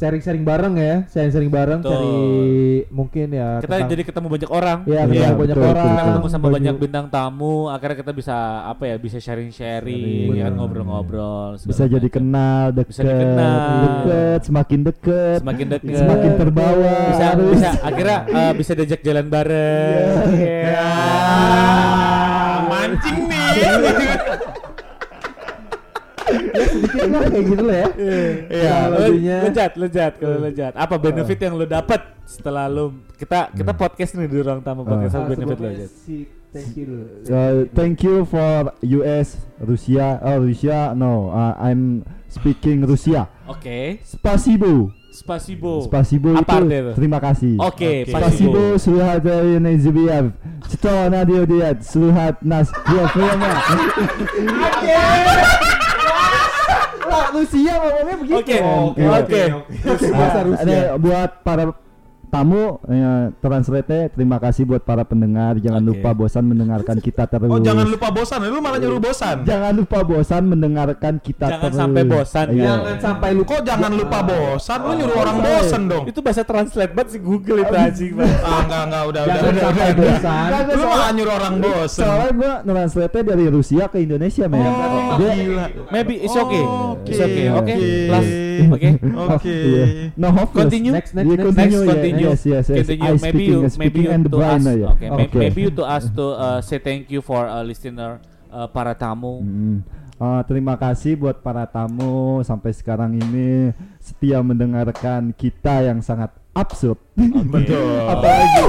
sharing-sharing 0.00 0.40
bareng 0.42 0.74
ya, 0.74 0.94
sharing-sharing 1.06 1.52
bareng 1.52 1.78
Betul. 1.78 1.92
cari 1.92 2.16
mungkin 2.88 3.26
ya 3.30 3.60
kita 3.60 3.68
tentang- 3.68 3.90
jadi 3.90 4.02
ketemu 4.02 4.26
banyak 4.30 4.50
orang. 4.50 4.78
ya 4.82 5.04
ketemu 5.04 5.12
Iya, 5.12 5.28
banyak 5.30 5.36
betul, 5.52 5.68
orang, 5.68 5.84
kita 5.86 6.02
ketemu 6.08 6.26
sama 6.26 6.40
baju- 6.42 6.54
banyak 6.56 6.74
bintang 6.78 7.06
tamu, 7.06 7.54
akhirnya 7.68 7.96
kita 7.98 8.12
bisa 8.12 8.36
apa 8.64 8.82
ya, 8.86 8.96
bisa 8.96 9.18
sharing-sharing, 9.18 10.00
Sharing. 10.24 10.32
ya 10.34 10.44
kan 10.46 10.54
ngobrol-ngobrol. 10.56 11.60
bisa 11.60 11.84
jadi 11.84 12.00
macam. 12.00 12.16
kenal 12.16 12.64
deket 12.72 12.88
Bisa 12.90 13.02
dikenal. 13.04 13.56
deket 13.82 14.40
semakin 14.42 14.80
deket 14.82 15.38
semakin 15.38 15.66
dekat, 15.68 15.96
semakin 15.98 16.30
terbawa 16.34 16.94
bisa 17.06 17.24
harus. 17.28 17.52
bisa 17.52 17.70
akhirnya 17.78 18.18
eh, 18.26 18.52
bisa 18.56 18.72
diajak 18.72 19.00
jalan 19.00 19.26
bareng. 19.26 20.16
Iya. 20.32 20.88
mancing 22.62 23.18
nih. 23.26 23.48
Iya, 26.90 27.04
kayak 27.30 27.44
gitu 27.46 27.64
lah 27.64 27.76
ya. 27.76 27.88
Iya. 27.96 28.28
iya, 28.50 29.06
iya 29.10 29.38
lejat, 29.46 29.72
lejat 29.78 30.12
kalau 30.18 30.38
lejat. 30.42 30.72
Apa 30.74 30.94
benefit 30.98 31.38
yang 31.38 31.54
lo 31.54 31.66
dapat 31.66 32.00
setelah 32.26 32.66
lo 32.70 32.94
kita 33.18 33.50
kita 33.54 33.72
hmm. 33.74 33.80
podcast 33.80 34.10
nih 34.18 34.28
di 34.30 34.38
ruang 34.42 34.60
tamu 34.62 34.82
podcast 34.82 35.14
apa 35.18 35.26
benefit 35.34 35.58
lo 35.58 35.68
lejat? 35.70 35.90
Thank 36.50 36.82
you. 36.82 37.06
Uh, 37.30 37.70
thank 37.78 38.02
you 38.02 38.26
for 38.26 38.74
US, 38.82 39.38
Rusia, 39.62 40.18
oh 40.18 40.42
Rusia, 40.42 40.98
no, 40.98 41.30
uh, 41.30 41.54
I'm 41.54 42.02
speaking 42.26 42.82
Rusia. 42.82 43.30
Oke. 43.46 43.62
Okay. 43.62 43.84
Spasibo. 44.02 44.90
Spasibo. 45.10 45.82
Spasibo 45.86 46.34
Apa 46.38 46.62
itu, 46.62 46.70
itu? 46.70 46.92
Terima 46.98 47.18
kasih. 47.18 47.54
Oke, 47.58 47.66
okay, 47.66 47.96
okay. 48.06 48.14
Spasibo 48.14 48.64
Suhat 48.78 49.22
dari 49.22 49.58
Cito 50.70 50.94
Nadio 51.10 51.42
Diat 51.46 51.82
Suhat 51.82 52.38
Nas 52.46 52.70
Diafrema. 52.86 53.52
Oke. 54.70 55.78
Rusia 57.34 57.72
ngomongnya 57.78 58.16
begitu. 58.20 58.38
Oke, 58.40 58.56
Oke, 58.98 59.42
oke. 59.86 60.06
Buat 61.00 61.30
para 61.42 61.62
tamu 62.30 62.64
ya, 62.84 63.12
translate 63.36 64.08
terima 64.10 64.38
kasih 64.38 64.62
buat 64.62 64.80
para 64.80 65.02
pendengar 65.02 65.58
jangan 65.58 65.82
Oke. 65.82 65.90
lupa 65.92 66.10
bosan 66.12 66.44
mendengarkan 66.44 66.96
kita 66.96 67.26
terus 67.30 67.46
Oh 67.46 67.58
jangan 67.58 67.84
lupa 67.84 68.08
bosan, 68.08 68.38
lu 68.42 68.58
malah 68.58 68.78
nyuruh 68.78 68.98
bosan. 68.98 69.42
jangan 69.42 69.72
lupa 69.74 69.98
bosan 70.00 70.42
mendengarkan 70.46 71.18
kita 71.18 71.46
Jangan 71.48 71.60
terus 71.60 71.76
sampai 71.76 72.02
bosan, 72.04 72.46
Iya. 72.50 72.64
Jangan 72.64 72.96
sampai 72.96 73.28
lu 73.32 73.42
Kok 73.42 73.60
jangan 73.60 73.92
lupa 73.92 74.18
bosan, 74.22 74.78
lu 74.80 74.92
nyuruh 74.96 75.16
orang 75.18 75.36
Bosan. 75.36 75.58
bosan 75.58 75.82
dong. 75.84 76.04
Itu 76.06 76.20
bahasa 76.20 76.42
translate 76.42 76.92
banget 76.92 77.08
sih 77.10 77.20
Google 77.20 77.58
itu 77.60 77.74
anjing 77.74 78.12
banget. 78.14 78.38
Ah 78.40 78.58
enggak 78.60 78.82
enggak 78.86 79.02
udah 79.04 79.20
udah 79.20 79.34
Jangan 79.34 79.50
udah. 79.50 79.62
sampai 79.62 79.82
udah. 79.82 79.98
bosan. 80.00 80.48
Lu 80.70 80.82
malah 80.86 81.10
nyuruh 81.10 81.34
orang 81.34 81.54
bosan. 81.58 81.98
soalnya 82.00 82.30
gua 82.32 82.52
translate 82.62 83.18
dari 83.20 83.44
Rusia 83.46 83.84
ke 83.86 83.98
Indonesia 83.98 84.44
men 84.46 84.62
Oh, 84.62 85.18
Dia- 85.18 85.34
gila. 85.34 85.66
Maybe 85.90 86.14
it's 86.20 86.36
okay. 86.36 86.62
Oke, 86.62 87.10
It's 87.10 87.18
okay. 87.18 87.46
Oke. 87.60 87.72
oke. 87.72 87.74
Plus 88.06 88.26
oke. 88.70 88.88
Oke. 89.34 89.50
Iya. 89.50 89.84
no 90.14 90.28
hopeless 90.30 90.62
Continue. 90.62 90.92
Next, 90.92 91.10
next, 91.12 91.26
Yeah, 91.26 91.34
next, 91.34 91.46
continue, 91.48 91.80
Next 91.80 91.88
yeah, 91.88 91.96
continue. 92.20 92.28
yes, 92.28 92.40
yes, 92.44 92.64
yes. 92.68 92.76
Continue. 92.84 93.04
I 93.04 93.10
Maybe 93.10 93.18
speaking, 93.24 93.48
you 93.48 93.60
maybe 93.60 93.70
speaking 93.72 94.04
you 94.04 94.10
and 94.12 94.24
to 94.26 94.36
us. 94.38 94.60
yeah. 94.62 94.92
Okay. 94.92 95.08
may- 95.08 95.26
Okay. 95.26 95.38
Maybe 95.40 95.60
you 95.62 95.72
to 95.72 95.84
us 95.84 96.04
to 96.12 96.24
uh, 96.34 96.58
say 96.60 96.78
thank 96.78 97.08
you 97.08 97.20
for 97.20 97.44
uh, 97.44 97.62
listener 97.62 98.20
uh, 98.48 98.66
para 98.66 98.92
tamu. 98.92 99.40
Mm. 99.40 99.78
Uh, 100.20 100.44
terima 100.44 100.76
kasih 100.76 101.16
buat 101.16 101.40
para 101.40 101.64
tamu 101.64 102.44
sampai 102.44 102.76
sekarang 102.76 103.16
ini 103.16 103.72
setia 103.96 104.44
mendengarkan 104.44 105.32
kita 105.32 105.80
yang 105.80 106.04
sangat 106.04 106.28
absurd. 106.52 107.00
Betul. 107.48 108.04
apalagi 108.12 108.64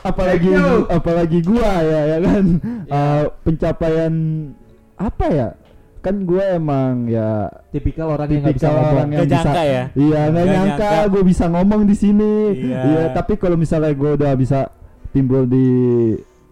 apalagi 0.00 0.48
you. 0.48 0.88
apalagi 0.88 1.38
gua 1.44 1.72
ya 1.84 2.00
ya 2.08 2.18
kan 2.24 2.44
Uh, 2.84 3.24
pencapaian 3.44 4.12
apa 4.94 5.26
ya? 5.28 5.48
Kan 6.04 6.22
gua 6.22 6.44
emang 6.52 7.08
ya 7.08 7.48
tipikal 7.72 8.12
orang 8.12 8.28
yang 8.28 8.44
nggak 8.44 8.54
bisa 8.54 8.60
tipikal 8.60 8.76
ngomong. 8.76 8.92
orang 8.92 9.08
yang 9.08 9.18
Gak 9.18 9.26
bisa 9.26 9.40
nyangka 9.40 9.62
ya. 9.64 9.82
Iya, 9.96 10.20
nggak 10.22 10.44
nyangka 10.44 10.68
nyangka. 10.84 11.08
gue 11.08 11.22
bisa 11.24 11.44
ngomong 11.48 11.80
di 11.82 11.94
sini. 11.94 12.32
Iya. 12.60 12.80
Iya, 12.84 13.04
tapi 13.10 13.32
kalau 13.34 13.56
misalnya 13.56 13.90
gue 13.90 14.10
udah 14.12 14.32
bisa 14.34 14.58
timbul 15.10 15.42
di 15.44 15.66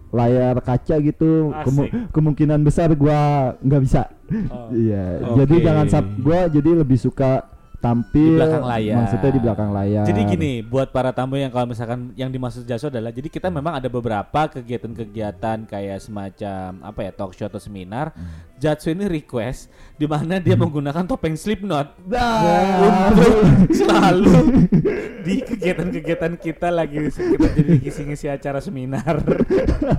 layar 0.09 0.61
kaca 0.61 0.97
gitu, 0.99 1.52
kemu- 1.64 1.90
kemungkinan 2.09 2.61
besar 2.61 2.92
gua 2.92 3.21
nggak 3.59 3.82
bisa. 3.82 4.09
Oh. 4.49 4.68
Iya, 4.71 5.21
Oke. 5.23 5.44
jadi 5.44 5.54
jangan 5.62 5.87
sap 5.87 6.06
gua 6.16 6.49
jadi 6.49 6.71
lebih 6.75 6.97
suka 6.97 7.51
tampil 7.82 8.38
Di 8.38 8.38
belakang 8.38 8.64
layar. 8.64 8.96
Maksudnya 9.02 9.30
di 9.34 9.40
belakang 9.42 9.70
layar. 9.74 10.04
Jadi 10.06 10.20
gini, 10.22 10.52
buat 10.62 10.94
para 10.94 11.10
tamu 11.10 11.34
yang 11.34 11.50
kalau 11.50 11.66
misalkan 11.66 12.14
yang 12.14 12.30
dimaksud 12.30 12.62
Jaso 12.62 12.86
adalah 12.86 13.10
jadi 13.10 13.26
kita 13.26 13.50
memang 13.50 13.82
ada 13.82 13.90
beberapa 13.90 14.46
kegiatan-kegiatan 14.46 15.66
kayak 15.66 15.98
semacam 15.98 16.78
apa 16.86 17.00
ya 17.02 17.10
talk 17.10 17.34
show 17.34 17.50
atau 17.50 17.58
seminar. 17.58 18.14
Jatsu 18.62 18.94
ini 18.94 19.10
request 19.10 19.66
di 19.98 20.06
mana 20.06 20.38
dia 20.38 20.54
menggunakan 20.54 21.02
topeng 21.02 21.34
Slipknot 21.34 21.98
untuk 22.78 23.34
selalu 23.74 24.70
di 25.26 25.42
kegiatan-kegiatan 25.42 26.38
kita 26.38 26.70
lagi 26.70 27.10
kita 27.10 27.48
jadi 27.58 27.70
ngisi-ngisi 27.82 28.30
acara 28.30 28.62
seminar 28.62 29.18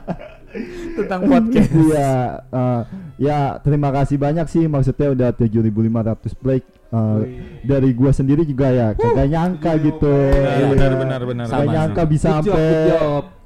tentang 0.98 1.22
podcast. 1.28 1.72
Iya, 1.76 2.14
eh, 2.40 2.82
ya 3.20 3.40
terima 3.60 3.92
kasih 3.92 4.16
banyak 4.16 4.48
sih 4.48 4.64
maksudnya 4.72 5.12
udah 5.12 5.30
7.500 5.36 6.40
play. 6.40 6.64
Eh, 6.94 7.22
dari 7.64 7.90
gua 7.92 8.12
sendiri 8.14 8.46
juga 8.46 8.70
ya 8.70 8.88
kagak 8.94 9.28
nyangka 9.28 9.72
gitu. 9.82 10.14
Iya, 10.14 10.54
Iya. 10.62 10.66
benar 10.70 10.92
benar 10.94 11.22
benar. 11.26 11.46
Kagak 11.50 11.58
Sama 11.60 11.74
nyangka 11.74 12.02
bisa 12.06 12.28
sampai 12.38 12.66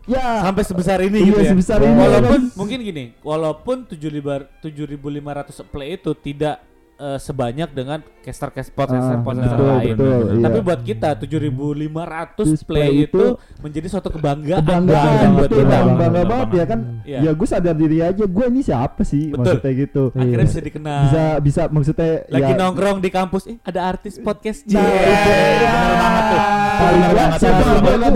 ya 0.07 0.27
sampai 0.43 0.63
sebesar 0.63 0.97
ini 1.03 1.17
Iya, 1.19 1.27
gitu 1.31 1.39
ya. 1.43 1.49
sebesar 1.51 1.79
ini, 1.83 1.95
walaupun 1.95 2.41
mungkin 2.55 2.77
gini, 2.79 3.03
walaupun 3.19 3.77
7.500 3.87 5.63
play 5.67 5.95
itu 5.95 6.11
tidak 6.15 6.63
eh, 6.97 7.17
sebanyak 7.17 7.69
dengan 7.71 7.99
caster 8.19 8.49
caster 8.49 8.73
podcaster 8.73 9.15
Ah, 9.15 9.21
podcaster 9.21 9.55
betul, 9.55 9.69
lain. 9.71 9.93
betul, 9.93 10.21
iya. 10.29 10.43
Tapi 10.43 10.57
buat 10.59 10.79
kita 10.81 11.09
7.500 11.15 12.35
Terus 12.37 12.61
play 12.61 12.89
itu 13.03 13.23
menjadi 13.57 13.87
suatu 13.87 14.09
kebanggaan, 14.09 14.59
kebanggaan 14.59 15.05
banget 15.07 15.29
buat 15.29 15.41
betul 15.43 15.59
kita. 15.59 15.69
bang, 15.69 15.85
Bangga 15.87 15.95
bangga 15.97 16.21
banget 16.23 16.27
banget. 16.27 16.49
ya 16.53 16.65
kan 16.65 16.79
Iya. 17.03 17.19
ya 17.21 17.31
gue 17.31 17.47
sadar 17.47 17.75
diri 17.75 17.97
aja 17.99 18.23
gue 18.25 18.45
ini 18.47 18.61
siapa 18.61 19.01
sih 19.01 19.23
Betul. 19.27 19.39
maksudnya 19.55 19.71
gitu 19.77 20.03
Akhirnya 20.11 20.35
Iya. 20.35 20.45
bisa 20.45 20.61
dikenal. 20.61 20.99
bisa 20.99 21.23
bisa 21.39 21.61
maksudnya 21.69 22.11
Lagi 22.27 22.51
ya, 22.51 22.57
nongkrong 22.57 22.97
di 22.99 23.09
kampus, 23.09 23.43
eh 23.45 23.57
ada 23.61 23.79
artis 23.85 24.17
podcast 24.17 24.59
J. 24.63 24.73
Nah, 24.73 24.83
itu. 24.83 25.29
Bener 25.29 25.95
banget 25.95 26.23
tuh. 26.27 26.41
paling 26.77 27.01
banget. 27.07 27.39
siapa 27.39 27.63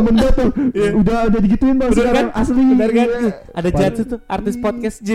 benda 0.02 0.28
tuh 0.32 0.48
udah 0.94 1.20
udah 1.26 1.40
digituin 1.42 1.76
bang 1.76 1.92
sekarang 1.92 2.28
kan? 2.28 2.28
asli 2.36 2.64
Bener 2.68 2.90
kan? 2.92 3.08
Iya. 3.08 3.32
Ada 3.52 3.70
Jatsu 3.72 4.02
tuh 4.06 4.20
artis 4.28 4.56
podcast 4.58 4.98
J. 5.00 5.12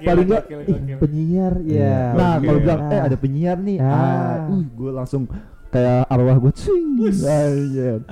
Paling 0.00 0.26
nggak, 0.26 0.42
gokil, 0.44 0.58
Ih, 0.60 0.66
gokil. 0.68 0.96
penyiar 0.98 1.54
ya. 1.60 1.98
nah 2.12 2.32
kalau 2.38 2.60
bilang 2.60 2.80
eh 2.88 2.97
ada 3.06 3.16
penyiar 3.20 3.58
nih 3.60 3.78
Ah. 3.78 3.86
ah, 3.86 4.34
uh, 4.50 4.62
gue 4.64 4.90
langsung 4.90 5.28
kayak 5.68 6.06
arwah 6.06 6.36
gue 6.38 6.52
swing 6.54 6.86
Anjir. 6.98 8.02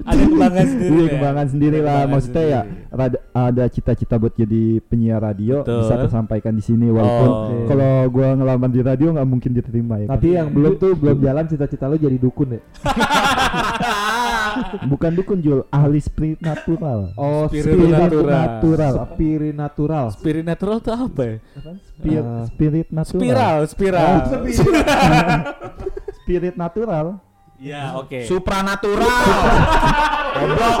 Ada 0.00 0.22
kebanggaan 0.22 0.64
sendiri. 0.66 0.88
Iya 0.90 1.02
ya? 1.02 1.10
kebanggaan 1.12 1.48
sendiri 1.48 1.78
lah 1.78 2.00
maksudnya 2.04 2.44
ya 2.46 2.60
rada- 2.88 3.22
ada 3.30 3.64
cita-cita 3.66 4.16
buat 4.16 4.32
jadi 4.32 4.62
penyiar 4.82 5.20
radio 5.20 5.60
Betul. 5.60 5.76
bisa 5.80 5.94
tersampaikan 5.98 6.52
di 6.52 6.62
sini 6.62 6.88
walaupun 6.88 7.28
Oh. 7.30 7.66
kalau 7.66 7.92
gua 8.08 8.32
ngelamar 8.32 8.68
di 8.68 8.80
radio 8.80 9.12
nggak 9.12 9.28
mungkin 9.28 9.50
diterima 9.52 9.94
ya 9.96 10.06
kan? 10.06 10.12
Tapi 10.14 10.28
yang 10.32 10.48
belum 10.48 10.72
tuh 10.76 10.92
belum 10.94 11.18
jalan 11.18 11.44
cita-cita 11.46 11.84
lu 11.84 11.96
jadi 11.96 12.16
dukun 12.16 12.48
ya. 12.50 12.60
bukan 14.84 15.10
dukun 15.12 15.38
Jul 15.38 15.62
ahli 15.68 16.00
spirit 16.00 16.40
natural 16.40 17.12
Oh, 17.14 17.46
Spirit 17.46 17.64
spirit 17.66 17.90
natural. 17.92 18.26
natural 18.26 18.94
Spirit 19.06 19.54
natural. 19.54 20.06
Spirit 20.10 20.44
natural 20.44 20.76
tuh 20.80 20.94
apa 20.96 21.22
ya? 21.22 21.36
Spir- 21.92 22.22
Ah. 22.22 22.44
spirit 22.46 22.88
natural 22.88 23.20
Spiral, 23.20 23.58
spiral. 23.68 24.14
spirit 26.30 26.54
natural 26.54 27.18
Ya, 27.60 27.92
oke. 27.92 28.24
Supranatural. 28.24 29.04
Goblok. 30.32 30.80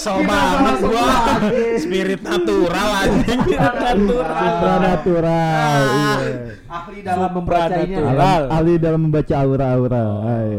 So 0.00 0.24
banget 0.24 0.76
gua. 0.80 1.12
Spirit 1.76 2.20
natural 2.24 2.72
anjing. 2.72 3.40
supranatural 4.40 5.84
iya. 5.92 6.16
Ahli 6.72 6.98
dalam 7.04 7.30
membacanya. 7.36 7.84
Supranatural. 7.84 8.16
Alam- 8.16 8.48
ahli 8.48 8.72
dalam 8.80 9.00
membaca 9.04 9.34
aura-aura 9.44 10.04
Hai. 10.24 10.52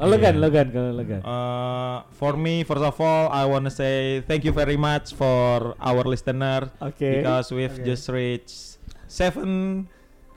Oh, 0.00 0.08
Legan, 0.08 0.40
legan, 0.40 0.72
kalau 0.72 0.96
legan. 0.96 1.20
Uh, 1.20 2.00
for 2.16 2.32
me, 2.40 2.64
first 2.64 2.80
of 2.80 2.96
all, 2.96 3.28
I 3.28 3.44
wanna 3.44 3.68
say 3.68 4.24
thank 4.24 4.48
you 4.48 4.56
very 4.56 4.80
much 4.80 5.12
for 5.12 5.76
our 5.76 6.00
listener 6.08 6.72
Oke. 6.80 7.20
because 7.20 7.52
we've 7.52 7.76
just 7.84 8.08
reached 8.08 8.80
seven, 9.04 9.84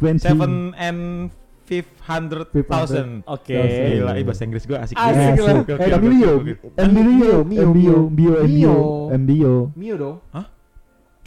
20 0.03 0.19
seven 0.19 0.75
and 0.75 1.31
five 1.63 1.87
hundred 2.03 2.47
thousand. 2.67 3.23
Oke. 3.25 3.55
Gila, 3.55 4.11
bahasa 4.23 4.43
Inggris 4.43 4.63
gua 4.67 4.83
asik. 4.83 4.95
Asik 4.99 5.39
lah. 5.39 5.63
Eh, 5.79 5.95
Emilio. 5.95 6.31
Emilio, 6.75 7.33
Mio, 7.43 7.65
Mio. 7.71 7.97
Mio, 8.09 8.35
Mio. 8.43 8.75
Emilio, 9.11 9.55
Mio 9.75 9.95
dong. 9.95 10.17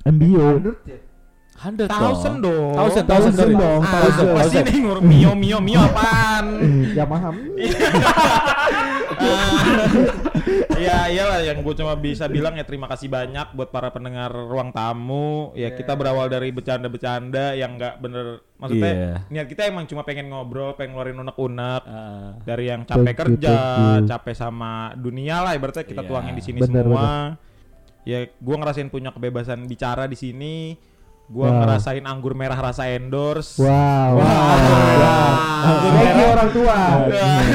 Emilio, 0.07 0.61
Hundred 1.57 1.89
Thousand 1.89 2.45
dong. 2.45 2.77
Thousand, 2.77 3.05
thousand, 3.09 3.33
Thousand 3.33 3.57
dong, 3.57 3.81
Ah, 3.81 3.89
thousand. 3.97 4.29
apa 4.29 4.43
sih 4.53 4.61
nih 4.61 4.77
ngur 4.85 5.01
Mio 5.01 5.33
Mio 5.33 5.59
Mio 5.65 5.81
apaan? 5.81 6.47
Yamaha. 7.01 7.33
ya 10.77 11.09
iyalah 11.09 11.41
yang 11.43 11.61
gue 11.61 11.75
cuma 11.75 11.95
bisa 11.95 12.29
bilang 12.33 12.55
ya 12.55 12.63
terima 12.63 12.87
kasih 12.87 13.09
banyak 13.09 13.53
buat 13.53 13.69
para 13.69 13.91
pendengar 13.91 14.31
ruang 14.31 14.71
tamu. 14.71 15.53
Ya 15.53 15.73
kita 15.73 15.93
berawal 15.93 16.27
dari 16.27 16.51
bercanda-bercanda 16.51 17.53
yang 17.53 17.77
nggak 17.77 17.95
bener. 17.99 18.27
Maksudnya 18.57 18.93
Iya. 18.93 19.13
niat 19.29 19.47
kita 19.47 19.63
emang 19.67 19.85
cuma 19.85 20.01
pengen 20.01 20.29
ngobrol 20.29 20.73
pengen 20.73 20.95
ngeluarin 20.95 21.19
unek-unek. 21.19 21.83
Ah. 21.83 22.33
dari 22.43 22.65
yang 22.67 22.83
capek 22.83 23.05
Thank 23.07 23.19
kerja 23.19 23.53
you. 23.53 24.07
capek 24.07 24.35
sama 24.35 24.73
dunia 24.95 25.41
lah 25.41 25.53
ibaratnya 25.53 25.83
kita 25.83 26.01
Iya, 26.01 26.09
tuangin 26.09 26.35
di 26.35 26.43
sini 26.43 26.59
bener, 26.59 26.85
semua. 26.85 27.09
ya 28.03 28.19
gue 28.25 28.57
ngerasain 28.57 28.87
punya 28.87 29.11
kebebasan 29.11 29.65
bicara 29.65 30.07
di 30.07 30.15
sini 30.15 30.77
Gua 31.27 31.51
Wow. 31.51 31.59
ngerasain 31.59 32.03
anggur 32.03 32.33
merah 32.33 32.55
rasa 32.57 32.87
endorse. 32.89 33.59
Wow. 33.59 34.23
Anggur 35.67 35.91
Thank 35.91 36.07
you 36.07 36.15
merah. 36.15 36.31
orang 36.31 36.51
tua. 36.53 36.77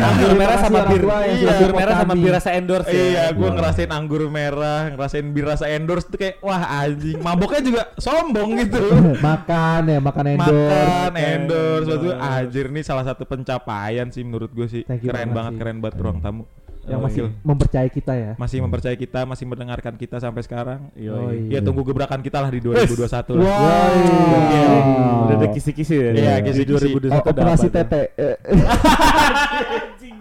Anggur 0.01 0.31
merah 0.35 0.57
sama 0.57 0.79
bir. 0.81 0.83
orang 0.83 0.99
tua 0.99 1.17
yang 1.21 1.31
Iya, 1.31 1.47
Anggur 1.49 1.71
merah 1.71 1.93
sama 1.95 2.13
bir 2.13 2.31
rasa 2.31 2.49
endorse. 2.51 2.89
ya. 2.89 2.99
Iya, 3.01 3.23
gue 3.31 3.41
Wow. 3.41 3.55
ngerasain 3.55 3.89
anggur 3.89 4.21
merah, 4.27 4.81
ngerasain 4.91 5.25
bir 5.25 5.45
rasa 5.47 5.65
endorse 5.69 6.05
tuh 6.05 6.17
kayak 6.17 6.35
wah 6.39 6.61
anjing. 6.77 7.17
Maboknya 7.17 7.61
juga 7.61 7.81
sombong 7.95 8.49
gitu. 8.59 8.83
Makan 9.23 9.81
ya, 9.87 9.99
makan 9.99 10.25
endorse. 10.29 10.67
Makan 10.67 11.11
endorse, 11.15 11.87
waktu 11.89 12.09
anjir 12.13 12.65
nih 12.67 12.83
salah 12.83 13.05
satu 13.05 13.23
pencapaian 13.23 14.07
sih 14.09 14.21
menurut 14.21 14.51
gue 14.51 14.67
sih. 14.67 14.83
Thank 14.83 15.07
Keren 15.07 15.31
banget 15.31 15.53
keren 15.55 15.77
banget 15.79 15.95
ruang 15.97 16.19
tamu. 16.19 16.43
Yang 16.81 16.97
Oh, 16.97 17.05
masih 17.05 17.21
iya. 17.21 17.29
mempercayai 17.45 17.89
kita 17.89 18.13
ya. 18.13 18.31
Masih 18.35 18.57
mempercayai 18.57 18.95
kita, 18.95 19.19
masih 19.23 19.45
mendengarkan 19.45 19.93
kita 19.95 20.17
sampai 20.17 20.41
sekarang. 20.41 20.79
Iya, 20.93 21.09
Oh, 21.13 21.29
iya. 21.29 21.57
Ya 21.57 21.59
tunggu 21.61 21.83
gebrakan 21.83 22.19
kita 22.19 22.41
lah 22.41 22.49
di 22.49 22.57
2021 22.57 23.37
lah. 23.37 23.43
Wow. 23.45 23.91
Iya, 24.49 24.65
Wow. 24.65 25.21
Udah 25.21 25.35
ada 25.37 25.47
kisi-kisi 25.53 25.93
ya. 25.93 26.09
Iya, 26.11 26.33
di 26.39 26.43
kisi-kisi. 26.49 26.87
2021 27.05 27.11
Oh, 27.11 27.19
ada 27.19 27.29
operasi 27.29 27.63
apa 27.63 27.69
tuh? 27.69 27.85
tete. 27.85 28.01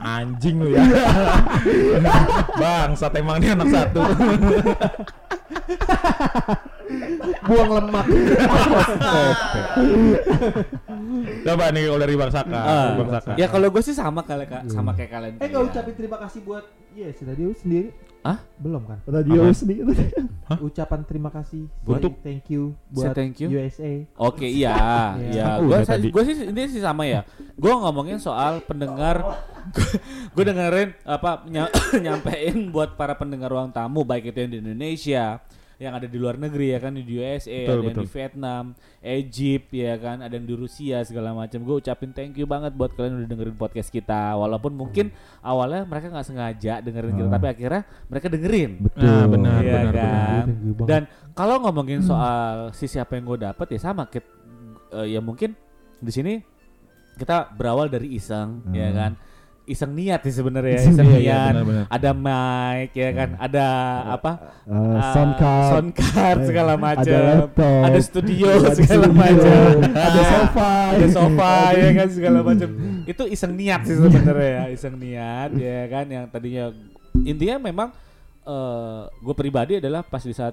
Anjing 0.20 0.56
lu 0.58 0.68
ya. 0.72 0.80
Bangsat 2.60 3.12
emang 3.16 3.36
dia 3.36 3.52
anak 3.52 3.68
satu. 3.68 4.00
Buang 7.42 7.70
lemak. 7.80 8.06
Coba 11.40 11.64
nih 11.70 11.82
kalau 11.84 11.98
dari 11.98 12.14
Bang 12.14 12.30
Saka. 12.30 12.60
Ah, 12.60 12.88
Bang 12.94 13.10
Saka. 13.10 13.32
Ya 13.34 13.46
kalau 13.46 13.66
gue 13.68 13.82
sih 13.82 13.92
sama 13.92 14.22
kali 14.22 14.44
kak, 14.44 14.68
sama 14.68 14.92
kayak 14.92 15.10
kalian. 15.10 15.32
eh 15.36 15.46
nggak 15.46 15.64
ucapin 15.66 15.94
terima 15.94 16.18
kasih 16.18 16.40
buat 16.42 16.64
Yes 16.90 17.22
Radio 17.22 17.50
sendiri? 17.52 17.90
Ah? 18.20 18.36
Belum 18.54 18.84
kan? 18.84 19.00
Radio 19.06 19.48
sendiri. 19.50 19.96
Ucapan 20.60 21.00
terima 21.02 21.30
kasih 21.30 21.70
Buat- 21.80 22.02
Say 22.02 22.12
thank 22.20 22.44
you 22.48 22.74
Say 22.74 22.92
buat 22.92 23.14
thank 23.14 23.38
you? 23.38 23.48
USA. 23.48 23.92
Oke 24.18 24.44
iya, 24.44 24.76
Iya. 25.24 25.56
ya. 25.56 25.62
Oh, 25.62 25.70
Gue 26.10 26.22
sih 26.24 26.36
ini 26.44 26.62
sih 26.66 26.82
sama 26.82 27.06
ya. 27.06 27.24
Gue 27.54 27.70
ngomongin 27.70 28.18
soal 28.18 28.60
pendengar. 28.60 29.22
gue 30.34 30.44
dengerin 30.44 30.92
apa 31.02 31.44
ny- 31.46 31.72
nyampein 32.04 32.68
buat 32.68 32.92
para 32.94 33.14
pendengar 33.14 33.48
ruang 33.48 33.70
tamu 33.70 34.02
baik 34.02 34.30
itu 34.30 34.38
yang 34.38 34.50
di 34.50 34.58
Indonesia, 34.60 35.38
yang 35.80 35.96
ada 35.96 36.04
di 36.04 36.14
luar 36.14 36.36
negeri 36.36 36.70
ya 36.70 36.78
kan 36.78 36.92
di 36.92 37.08
USA, 37.08 37.48
Betul, 37.64 37.72
ada 37.72 37.80
yang 37.80 37.88
betul. 37.88 38.04
di 38.04 38.10
Vietnam, 38.12 38.64
Egypt 39.00 39.66
ya 39.72 39.94
kan, 39.96 40.16
ada 40.20 40.28
yang 40.30 40.44
di 40.44 40.52
Rusia 40.52 40.98
segala 41.02 41.32
macam. 41.32 41.58
Gue 41.58 41.80
ucapin 41.80 42.12
thank 42.12 42.36
you 42.36 42.44
banget 42.44 42.70
buat 42.70 42.92
kalian 42.92 43.16
udah 43.16 43.28
dengerin 43.28 43.56
podcast 43.56 43.88
kita. 43.88 44.36
Walaupun 44.36 44.76
mungkin 44.76 45.08
awalnya 45.40 45.82
mereka 45.82 46.12
nggak 46.12 46.26
sengaja 46.26 46.78
dengerin 46.78 47.16
kita, 47.16 47.26
Ah. 47.26 47.34
tapi 47.34 47.46
akhirnya 47.48 47.82
mereka 48.06 48.26
dengerin. 48.28 48.70
Betul. 48.78 49.08
Nah, 49.08 49.24
benar, 49.26 49.58
Iya 49.58 49.72
benar, 49.72 49.94
kan? 49.96 50.44
benar. 50.52 50.86
Dan 50.86 51.02
kalau 51.32 51.56
ngomongin 51.58 52.04
soal 52.04 52.70
sisi 52.70 53.00
apa 53.00 53.16
yang 53.16 53.24
gue 53.24 53.40
dapet 53.42 53.66
ya 53.72 53.80
sama 53.80 54.04
kit, 54.04 54.28
eh, 54.92 55.16
ya 55.16 55.24
mungkin 55.24 55.56
di 55.96 56.12
sini 56.12 56.32
kita 57.16 57.50
berawal 57.50 57.88
dari 57.88 58.12
iseng 58.12 58.64
Hmm. 58.64 58.72
ya 58.72 58.88
kan 58.90 59.12
iseng 59.70 59.94
niat 59.94 60.20
sih 60.20 60.34
sebenarnya 60.34 60.76
Iseng 60.76 60.92
iseng 60.92 61.06
Iya, 61.06 61.16
iya, 61.16 61.38
niat 61.38 61.52
benar-benar. 61.54 61.84
ada 61.88 62.10
mic 62.12 62.90
ya 62.92 63.10
kan? 63.12 63.28
Ada 63.36 63.66
apa? 64.10 64.32
Ah, 64.66 65.12
sound 65.12 65.32
card. 65.36 65.68
sound 65.70 65.90
card 65.94 66.38
Eh, 66.38 66.46
segala 66.46 66.72
ada 66.72 66.82
macam 66.82 67.20
laptop. 67.46 67.80
ada 67.86 67.98
studio 68.00 68.46
Ada 68.50 68.68
segala 68.74 69.06
macam 69.08 69.60
ada 69.86 70.20
sofa. 70.24 70.70
ada 70.90 71.06
sofa 71.08 71.52
ya 71.72 71.90
kan? 71.94 72.08
Segala 72.08 72.38
macam 72.40 72.68
itu 73.12 73.22
iseng 73.24 73.52
niat 73.54 73.80
sih 73.84 73.96
sebenarnya 73.96 74.50
ya. 74.50 74.64
Iseng 74.68 74.94
niat 74.94 75.50
ya 75.54 75.80
kan? 75.86 76.04
Yang 76.06 76.24
tadinya 76.28 76.64
intinya 77.22 77.56
memang 77.62 77.88
eh 78.42 79.00
gue 79.16 79.34
pribadi 79.34 79.72
adalah 79.76 80.00
pas 80.00 80.20
di 80.20 80.32
saat 80.32 80.52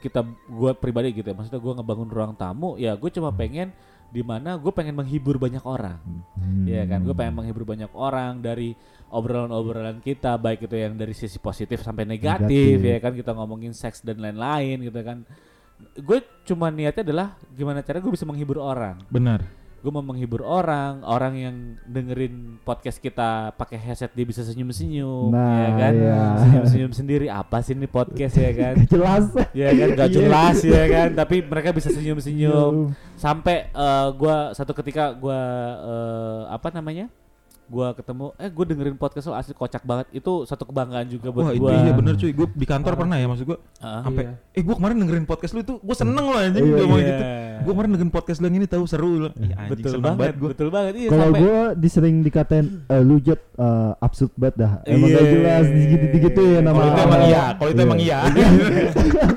kita 0.00 0.24
gue 0.46 0.72
pribadi 0.74 1.12
gitu 1.12 1.26
ya. 1.26 1.34
Maksudnya 1.34 1.58
gue 1.58 1.72
ngebangun 1.76 2.08
ruang 2.08 2.32
tamu 2.32 2.74
ya 2.74 2.94
gue 2.94 3.10
cuma 3.10 3.28
pengen 3.30 3.68
mana 4.20 4.58
gue 4.58 4.72
pengen 4.74 4.98
menghibur 4.98 5.38
banyak 5.38 5.62
orang 5.62 6.02
Hmm. 6.34 6.66
ya 6.66 6.82
kan 6.82 7.00
gue 7.00 7.14
pengen 7.14 7.34
menghibur 7.36 7.62
banyak 7.62 7.94
orang 7.94 8.42
dari 8.42 8.74
obrolan-obrolan 9.08 10.02
kita 10.02 10.34
baik 10.34 10.66
itu 10.66 10.74
yang 10.74 10.94
dari 10.94 11.14
sisi 11.14 11.38
positif 11.38 11.78
sampai 11.80 12.02
negatif, 12.02 12.50
Negatif. 12.74 12.90
ya 12.90 12.98
kan 12.98 13.12
kita 13.14 13.30
ngomongin 13.30 13.70
seks 13.70 14.02
dan 14.02 14.18
lain-lain 14.18 14.82
gitu 14.82 15.00
kan 15.00 15.22
gue 15.94 16.18
cuma 16.44 16.68
niatnya 16.68 17.06
adalah 17.06 17.28
gimana 17.50 17.80
cara 17.80 17.98
gue 17.98 18.10
bisa 18.10 18.26
menghibur 18.26 18.58
orang 18.58 18.98
Benar. 19.06 19.46
Gue 19.80 19.88
mau 19.88 20.00
menghibur 20.00 20.40
orang 20.40 21.00
orang 21.02 21.32
yang 21.34 21.56
dengerin 21.84 22.60
podcast 22.60 22.96
kita 22.96 23.50
pakai 23.54 23.76
headset 23.76 24.12
dia 24.12 24.22
bisa 24.22 24.40
senyum-senyum 24.42 25.32
Nah, 25.32 25.56
ya 25.56 25.70
kan 25.74 25.92
iya. 25.94 26.20
senyum-senyum 26.36 26.92
sendiri 26.92 27.26
apa 27.26 27.60
sih 27.60 27.72
ini 27.72 27.84
podcast 27.84 28.36
ya 28.36 28.52
kan 28.52 28.74
Jelas. 28.92 29.24
ya 29.50 29.68
kan 29.70 29.88
gak 29.94 30.08
Iya. 30.08 30.14
jelas 30.14 30.56
ya 30.60 30.84
kan 30.86 31.08
tapi 31.14 31.40
mereka 31.40 31.72
bisa 31.72 31.88
senyum-senyum 31.88 32.92
Iya. 32.92 32.94
sampai 33.16 33.56
eh, 33.68 34.08
gua 34.14 34.52
satu 34.52 34.72
ketika 34.72 35.12
gua 35.12 35.40
eh, 35.80 36.40
apa 36.50 36.68
namanya 36.70 37.08
gua 37.70 37.94
ketemu 37.94 38.34
eh 38.34 38.50
gue 38.50 38.64
dengerin 38.66 38.96
podcast 38.96 39.24
lo 39.24 39.32
asli 39.32 39.52
kocak 39.52 39.80
banget 39.80 40.10
itu 40.12 40.42
satu 40.42 40.66
kebanggaan 40.66 41.06
juga 41.06 41.30
buat 41.30 41.54
itu 41.54 41.62
gua 41.62 41.70
iya 41.72 41.92
bener 41.92 42.14
cuy, 42.14 42.30
gue 42.30 42.46
di 42.50 42.66
kantor 42.66 42.92
pernah 42.96 43.14
ya 43.14 43.24
maksud 43.24 43.46
gue 43.46 43.58
Ah. 43.78 44.02
sampai 44.02 44.26
Iya. 44.26 44.34
eh 44.52 44.60
gue 44.60 44.74
kemarin 44.74 44.96
dengerin 44.98 45.24
podcast 45.24 45.52
lu 45.52 45.60
itu 45.60 45.74
gue 45.76 45.96
seneng 45.96 46.26
loh 46.26 46.36
anjing 46.36 46.60
Iya, 46.60 46.68
gue 46.68 46.82
ngomong 46.82 46.98
iya. 46.98 47.08
gitu 47.08 47.24
gue 47.60 47.72
kemarin 47.72 47.90
dengerin 47.90 48.10
podcast 48.10 48.38
lu 48.38 48.46
yang 48.46 48.56
ini 48.56 48.66
tahu 48.66 48.84
seru 48.84 49.10
loh 49.16 49.32
anjing 49.32 49.70
betul 49.70 49.90
seneng 49.92 50.04
banget 50.12 50.34
gue 50.34 50.48
betul 50.50 50.68
banget 50.68 50.92
iya 50.96 51.08
Kalau 51.08 51.28
gue 51.32 51.56
disering 51.78 52.16
dikatain 52.20 52.66
eh, 52.84 53.00
lu 53.00 53.16
jet 53.18 53.40
eh, 53.54 53.92
absurd 54.00 54.32
banget 54.34 54.56
dah. 54.58 54.72
Emang 54.84 55.08
gak 55.08 55.20
Iya. 55.20 55.30
jelas 55.30 55.64
gitu-gitu 55.70 56.40
ya 56.42 56.60
nama. 56.60 56.74
kalau 56.74 56.90
itu 56.90 57.00
emang 57.00 57.22
iya 57.22 57.44
kalau 57.54 57.70
itu 57.70 57.80
emang 57.80 58.00
iya 58.00 58.18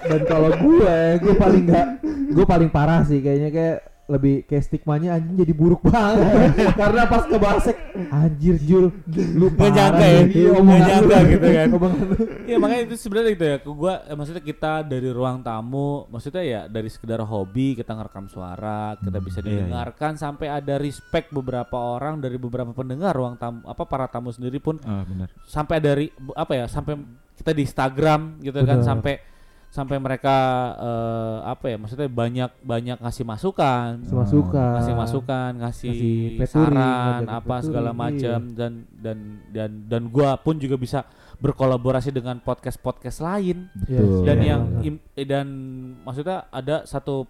Dan 0.04 0.22
kalau 0.26 0.50
gue, 0.52 0.96
gue 1.18 1.34
paling 1.34 1.64
nggak, 1.64 1.88
gue 2.30 2.46
paling 2.46 2.70
parah 2.70 3.02
sih 3.04 3.20
kayaknya 3.20 3.50
kayak 3.50 3.78
lebih 4.04 4.44
kayak 4.44 4.68
stigmanya 4.68 5.16
anjing 5.16 5.40
jadi 5.40 5.54
buruk 5.56 5.80
banget 5.88 6.52
karena 6.82 7.08
pas 7.08 7.24
kebasek 7.24 7.78
anjir 8.12 8.60
jul 8.60 8.92
lu 9.08 9.48
nyangka 9.56 10.04
ya, 10.04 10.22
nih. 10.28 10.44
nggak 10.44 10.60
omongan 10.60 10.82
nyangka 10.84 11.18
gitu 11.32 11.48
kan. 11.48 11.68
Iya 12.44 12.58
makanya 12.60 12.84
itu 12.92 12.96
sebenarnya 13.00 13.32
itu 13.32 13.46
ya. 13.48 13.58
Gua 13.64 13.94
eh, 14.04 14.16
maksudnya 14.20 14.44
kita 14.44 14.84
dari 14.84 15.08
ruang 15.08 15.40
tamu, 15.40 16.06
maksudnya 16.12 16.44
ya 16.44 16.62
dari 16.68 16.92
sekedar 16.92 17.24
hobi 17.24 17.80
kita 17.80 17.96
ngerekam 17.96 18.28
suara, 18.28 19.00
kita 19.00 19.20
bisa 19.24 19.40
iya, 19.40 19.48
iya. 19.48 19.52
didengarkan 19.64 20.20
sampai 20.20 20.48
ada 20.52 20.76
respect 20.76 21.32
beberapa 21.32 21.80
orang 21.80 22.20
dari 22.20 22.36
beberapa 22.36 22.76
pendengar 22.76 23.16
ruang 23.16 23.40
tamu 23.40 23.64
apa 23.64 23.84
para 23.88 24.12
tamu 24.12 24.36
sendiri 24.36 24.60
pun 24.60 24.76
ah 24.84 25.08
benar 25.08 25.32
sampai 25.48 25.78
dari 25.80 26.06
apa 26.36 26.54
ya 26.54 26.66
sampai 26.68 27.00
kita 27.38 27.52
di 27.56 27.62
Instagram 27.66 28.22
gitu 28.44 28.60
kan 28.62 28.80
Benar. 28.80 28.88
sampai 28.88 29.14
sampai 29.74 29.98
mereka 29.98 30.36
eh, 30.78 31.38
apa 31.50 31.66
ya 31.66 31.82
maksudnya 31.82 32.06
banyak 32.06 32.52
banyak 32.62 32.98
ngasih 33.02 33.26
masukan 33.26 34.06
Semasukan. 34.06 34.72
ngasih 34.78 34.94
masukan, 34.94 35.52
ngasih, 35.58 35.90
Ngasih 35.90 36.38
peturi, 36.38 36.78
saran 36.78 37.22
apa 37.26 37.42
peturi, 37.58 37.66
segala 37.66 37.90
iya. 37.90 37.98
macam 37.98 38.40
dan 38.54 38.72
dan 38.94 39.18
dan 39.50 39.70
dan 39.90 40.02
gua 40.14 40.38
pun 40.38 40.62
juga 40.62 40.78
bisa 40.78 41.02
berkolaborasi 41.42 42.14
dengan 42.14 42.38
podcast-podcast 42.38 43.18
lain 43.20 43.66
Betul. 43.74 44.22
dan 44.24 44.38
Iya, 44.38 44.46
yang 44.46 44.62
benar. 44.70 44.86
im- 44.86 45.04
dan 45.26 45.48
maksudnya 46.06 46.46
ada 46.54 46.86
satu 46.86 47.26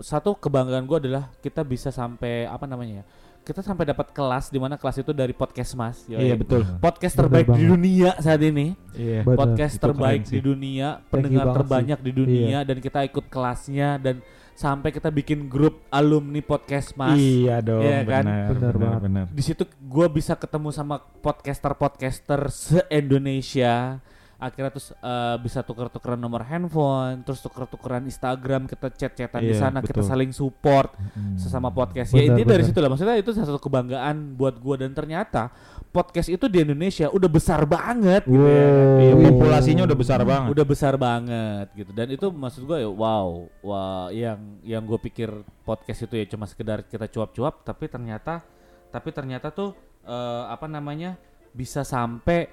satu 0.00 0.40
kebanggaan 0.40 0.88
gua 0.88 0.96
adalah 0.96 1.28
kita 1.38 1.60
bisa 1.60 1.92
sampai 1.92 2.48
apa 2.48 2.64
namanya 2.64 3.04
ya 3.04 3.06
kita 3.44 3.60
sampai 3.60 3.84
dapat 3.84 4.08
kelas 4.10 4.48
di 4.48 4.56
mana 4.56 4.74
kelas 4.74 4.98
itu 4.98 5.12
dari 5.12 5.30
podcast 5.30 5.72
mas 5.72 6.02
Yoi. 6.04 6.16
iya 6.18 6.34
betul 6.34 6.64
podcast 6.78 7.12
terbaik 7.14 7.44
di 7.46 7.52
banget. 7.54 7.68
dunia 7.68 8.10
saat 8.18 8.40
ini 8.40 8.72
iya 8.90 9.20
Betul. 9.20 9.36
podcast 9.36 9.74
Itu 9.74 9.84
terbaik 9.84 10.20
di 10.22 10.30
sih. 10.30 10.40
dunia 10.40 10.88
pendengar 11.04 11.46
terbanyak 11.52 12.00
di 12.00 12.10
dunia 12.10 12.58
dan 12.62 12.76
kita 12.78 13.04
ikut 13.04 13.28
kelasnya 13.28 13.96
dan 13.96 14.24
sampai 14.54 14.88
kita 14.88 15.10
bikin 15.10 15.44
grup 15.44 15.84
alumni 15.88 16.38
podcast 16.38 16.94
mas 16.94 17.14
iya 17.14 17.58
dong 17.58 17.82
Iya 17.82 18.00
kan? 18.02 18.24
benar 18.24 18.74
Benar 18.74 18.98
benar 18.98 19.24
di 19.28 19.42
situ 19.42 19.62
gue 19.66 20.06
bisa 20.08 20.32
ketemu 20.34 20.70
sama 20.70 20.96
podcaster-podcaster 21.20 22.40
se 22.48 22.80
Indonesia 22.88 23.98
akhirnya 24.36 24.70
terus 24.70 24.90
eh, 24.92 25.36
bisa 25.38 25.62
tuker-tukeran 25.62 26.16
nomor 26.16 26.42
handphone 26.42 27.22
terus 27.22 27.38
tuker-tukeran 27.40 28.04
Instagram 28.04 28.66
kita 28.66 28.90
chat-chatan 28.90 29.40
di 29.40 29.52
Iya, 29.52 29.62
sana 29.62 29.78
kita 29.80 30.00
betul. 30.00 30.10
saling 30.10 30.30
support 30.30 30.90
sesama 31.34 31.68
podcast. 31.68 32.10
Ya 32.10 32.22
Benar, 32.22 32.28
intinya 32.34 32.48
dari 32.50 32.62
benar. 32.62 32.70
situ 32.70 32.78
lah. 32.78 32.90
Maksudnya 32.90 33.16
itu 33.16 33.30
salah 33.32 33.48
satu 33.48 33.60
kebanggaan 33.60 34.16
buat 34.34 34.54
gue 34.56 34.74
dan 34.82 34.90
ternyata 34.92 35.54
podcast 35.88 36.26
itu 36.26 36.50
di 36.50 36.58
Indonesia 36.60 37.06
udah 37.08 37.30
besar 37.30 37.62
banget. 37.64 38.26
Gitu 38.26 38.42
ya 38.42 38.66
iya. 38.98 39.30
Populasinya 39.30 39.82
udah 39.86 39.98
besar 39.98 40.20
banget. 40.22 40.48
udah 40.50 40.66
besar 40.66 40.94
banget 40.98 41.66
gitu. 41.72 41.90
Dan 41.94 42.06
itu 42.10 42.26
maksud 42.28 42.62
gue 42.64 42.78
ya 42.82 42.90
wow. 42.90 43.46
Wah 43.62 44.08
yang 44.10 44.58
yang 44.60 44.82
gue 44.82 44.98
pikir 44.98 45.30
podcast 45.62 46.02
itu 46.02 46.14
ya 46.14 46.26
cuma 46.26 46.44
sekedar 46.44 46.82
kita 46.82 47.06
cuap-cuap 47.06 47.62
tapi 47.62 47.86
ternyata 47.86 48.42
tapi 48.90 49.08
ternyata 49.10 49.48
tuh 49.48 49.72
eh, 50.02 50.44
apa 50.46 50.66
namanya 50.66 51.16
bisa 51.50 51.86
sampai 51.86 52.50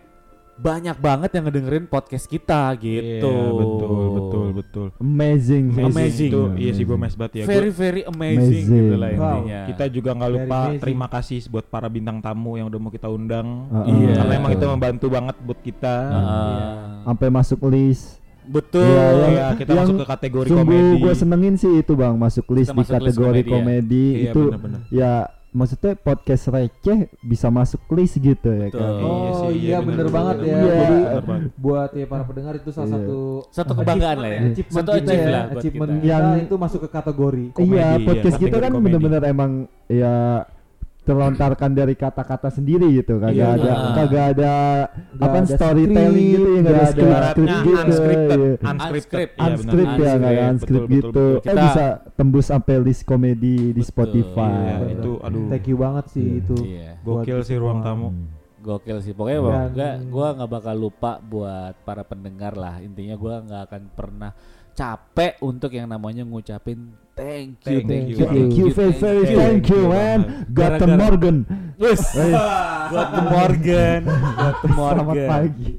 banyak 0.54 0.94
banget 0.96 1.30
yang 1.32 1.44
ngedengerin 1.44 1.86
podcast 1.86 2.26
kita 2.26 2.76
gitu 2.76 3.24
Iya, 3.24 3.50
betul 3.52 3.96
betul 4.12 4.46
betul 4.54 4.88
Amazing. 4.98 5.66
Amazing. 5.74 6.30
Itu 6.30 6.42
iya 6.56 6.72
sih 6.72 6.84
gue 6.84 6.94
mes 6.96 7.14
banget 7.14 7.34
ya 7.34 7.44
very 7.46 7.68
Gua- 7.68 7.80
very 7.80 8.02
amazing, 8.04 8.66
Amazing. 8.68 8.84
gitu 8.84 8.96
lah 8.96 9.10
Wow. 9.12 9.18
intinya 9.38 9.60
kita 9.66 9.86
juga 9.90 10.10
nggak 10.14 10.32
lupa 10.32 10.60
amazing. 10.62 10.80
terima 10.80 11.08
kasih 11.08 11.40
buat 11.48 11.66
para 11.66 11.88
bintang 11.88 12.18
tamu 12.20 12.56
yang 12.56 12.68
udah 12.68 12.80
mau 12.80 12.90
kita 12.90 13.08
undang 13.08 13.48
Uh-uh. 13.68 13.86
Iya. 13.86 14.14
karena 14.16 14.34
emang 14.36 14.52
itu 14.52 14.66
membantu 14.68 15.06
banget 15.08 15.36
buat 15.40 15.60
kita 15.60 15.96
Heeh. 16.08 16.60
Sampai 17.04 17.28
masuk 17.30 17.60
list. 17.68 18.22
Betul. 18.44 18.82
Iya, 18.84 19.06
yang- 19.06 19.32
Iya, 19.32 19.46
kita 19.56 19.70
yang 19.72 19.80
masuk 19.82 19.96
ke 19.96 20.06
kategori 20.08 20.48
Sungguh 20.48 20.66
komedi. 20.68 20.98
gue 21.00 21.14
senengin 21.16 21.56
sih 21.56 21.72
itu 21.76 21.94
bang 21.94 22.16
masuk 22.16 22.46
list 22.52 22.68
Kita 22.68 22.74
di 22.74 22.80
masuk 22.80 22.94
list 22.94 23.02
kategori 23.08 23.42
komedi 23.42 23.48
ya. 23.48 23.54
komedi, 23.54 24.06
Iya, 24.12 24.22
itu 24.28 24.42
bener-bener. 24.44 24.80
ya 24.90 25.12
maksudnya 25.52 25.94
podcast 25.94 26.48
receh 26.48 27.00
bisa 27.22 27.48
masuk 27.48 27.84
list 27.92 28.16
gitu 28.16 28.50
ya 28.50 28.68
Betul. 28.68 28.80
kan. 28.80 28.92
Iya 28.92 29.04
Oh 29.04 29.32
sih, 29.44 29.52
iya, 29.54 29.68
iya, 29.68 29.78
bener, 29.80 29.98
bener, 30.02 30.08
banget 30.10 30.36
bener, 30.38 30.48
ya. 30.48 30.56
bener. 30.56 30.72
Jadi 30.72 30.80
Iya, 30.82 31.04
bener 31.04 31.26
banget. 31.26 31.50
buat 31.56 31.90
ya 31.92 32.06
para 32.08 32.24
pendengar 32.24 32.54
itu 32.56 32.70
salah 32.72 32.88
Iya. 32.88 32.96
satu 32.98 33.20
Satu 33.52 33.72
kebanggaan 33.76 34.18
lah 34.18 34.30
ya. 34.30 34.40
achievement 34.48 34.80
Satu 34.82 34.92
kita 34.96 35.12
ya, 35.12 35.26
lah 35.28 35.44
buat 35.44 35.60
achievement 35.60 35.92
kita. 35.92 36.08
Yang- 36.08 36.40
itu 36.42 36.56
masuk 36.56 36.80
ke 36.82 36.90
kategori. 36.90 37.44
Iya 37.44 37.52
Komedi, 37.52 38.06
podcast 38.08 38.36
iya, 38.36 38.44
kita 38.44 38.58
kan 38.58 38.72
bener-bener 38.74 39.22
emang 39.26 39.52
ya 39.86 40.16
terlontarkan 41.12 41.72
dari 41.72 41.94
kata-kata 41.94 42.48
sendiri 42.48 42.88
gitu 42.96 43.20
kagak 43.20 43.36
Iya, 43.36 43.48
ada 43.60 43.72
ah. 43.76 43.94
kagak 43.94 44.26
ada 44.32 44.52
apa 45.20 45.38
ada 45.38 45.52
storytelling 45.52 46.30
gitu 46.32 46.48
ya 46.48 46.60
nggak 46.62 46.72
ada 46.72 46.88
Ibaratnya 46.96 47.28
skrip 47.28 47.60
gitu 47.62 47.76
unscripted, 47.84 48.40
iya. 48.40 48.70
unscripted, 48.72 49.30
Unscript. 49.44 49.92
iya, 49.92 50.08
ya 50.08 50.14
nggak 50.16 50.32
ada 50.32 50.46
Unscript, 50.48 50.82
betul, 50.82 50.96
gitu 50.96 51.10
betul, 51.12 51.32
eh 51.36 51.44
Kita- 51.44 51.64
bisa 51.64 51.86
tembus 52.16 52.46
sampai 52.48 52.76
list 52.80 53.04
komedi 53.04 53.56
di 53.70 53.76
Betul. 53.76 53.90
Spotify 53.92 54.54
Iya, 54.56 54.76
itu 54.94 55.12
aduh. 55.20 55.46
Thank 55.52 55.66
you 55.68 55.78
banget 55.78 56.06
sih 56.10 56.24
Iya. 56.26 56.40
itu. 56.40 56.56
Iya. 56.64 56.90
Gokil 57.02 57.40
sih 57.42 57.58
ruang 57.58 57.80
tamu. 57.82 58.08
Gokil 58.62 58.98
sih. 59.02 59.12
Pokoknya 59.12 59.40
Dan- 59.42 59.74
gua, 59.74 59.90
gua 60.06 60.28
nggak 60.38 60.52
bakal 60.54 60.76
lupa 60.78 61.18
buat 61.20 61.74
para 61.82 62.06
pendengar 62.06 62.54
lah. 62.54 62.78
Intinya 62.78 63.18
gua 63.18 63.42
nggak 63.42 63.62
akan 63.66 63.82
pernah 63.92 64.32
capek 64.72 65.38
untuk 65.44 65.72
yang 65.72 65.88
namanya 65.88 66.24
ngucapin 66.24 66.96
thank 67.14 67.60
you, 67.68 67.84
Thank 67.84 67.88
thank 67.88 68.08
you, 68.08 68.16
you, 68.18 68.26
Thank 68.26 68.54
you, 68.58 68.68
very, 68.72 68.94
very 68.96 69.26
you. 69.30 69.38
thank 69.38 69.64
you, 69.70 69.82
Thank 69.84 69.84
you 69.84 69.84
man. 69.92 70.20
Got 70.54 70.80
the 70.80 70.90
Morgan. 70.90 71.38
Wes, 71.78 72.02
buat 72.92 73.08
The 73.14 73.24
Morgan, 73.26 74.00
buat 74.38 74.56
The 74.62 74.70
Selamat 74.70 75.06
Morgan. 75.06 75.30
pagi. 75.30 75.70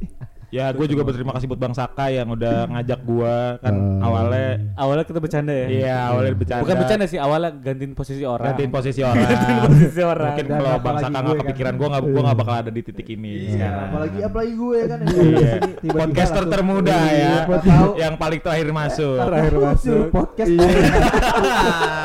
Ya, 0.52 0.68
gue 0.68 0.84
juga 0.84 1.00
berterima 1.02 1.32
kasih 1.32 1.48
buat 1.48 1.56
Bang 1.56 1.72
Saka 1.72 2.06
yang 2.06 2.28
udah 2.28 2.68
ngajak 2.68 3.00
gua 3.02 3.56
kan 3.58 3.72
Ah. 3.72 4.04
awalnya 4.04 4.48
Awalnya 4.74 5.04
kita 5.04 5.16
bercanda 5.16 5.48
ya. 5.50 5.66
Iya, 5.66 5.96
awalnya 6.06 6.32
bercanda. 6.34 6.60
Bukan 6.60 6.76
bercanda 6.76 7.04
sih, 7.06 7.16
awalnya 7.16 7.50
gantiin 7.54 7.92
posisi 7.92 8.20
orang. 8.22 8.46
gantiin 8.46 8.68
posisi 8.68 9.00
orang. 9.08 9.24
posisi 9.64 10.00
orang. 10.02 10.28
Mungkin 10.30 10.46
Dan 10.46 10.56
kalau 10.58 10.72
Bang 10.78 10.96
Saka 10.98 11.08
gue 11.08 11.16
nggak 11.16 11.32
kan. 11.32 11.40
kepikiran 11.42 11.72
gua 11.74 11.88
nggak 11.88 12.02
gua 12.06 12.22
nggak 12.22 12.38
bakal 12.38 12.54
ada 12.58 12.70
di 12.70 12.80
titik 12.82 13.08
ini 13.10 13.32
Iya, 13.32 13.48
sekarang. 13.50 13.86
apalagi 13.88 14.18
apalagi 14.22 14.52
gue 14.54 14.78
kan 14.84 14.98
yang 15.00 15.16
Iya. 15.32 15.54
Podcaster 15.88 16.44
termuda 16.46 16.92
ya, 16.92 17.08
Iya, 17.08 17.32
tahu 17.58 17.88
yang 17.96 18.14
paling 18.14 18.40
terakhir 18.40 18.68
masuk. 18.70 19.16
Terakhir 19.18 19.54
masuk. 19.56 20.02
podcast 20.10 20.52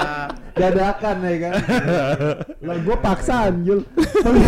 dadakan 0.57 1.15
ya 1.21 1.35
kan. 1.39 1.53
Lah. 2.61 2.75
Cacu 2.75 2.81
gue 2.83 2.97
pasang. 2.99 3.53
kalau 4.23 4.39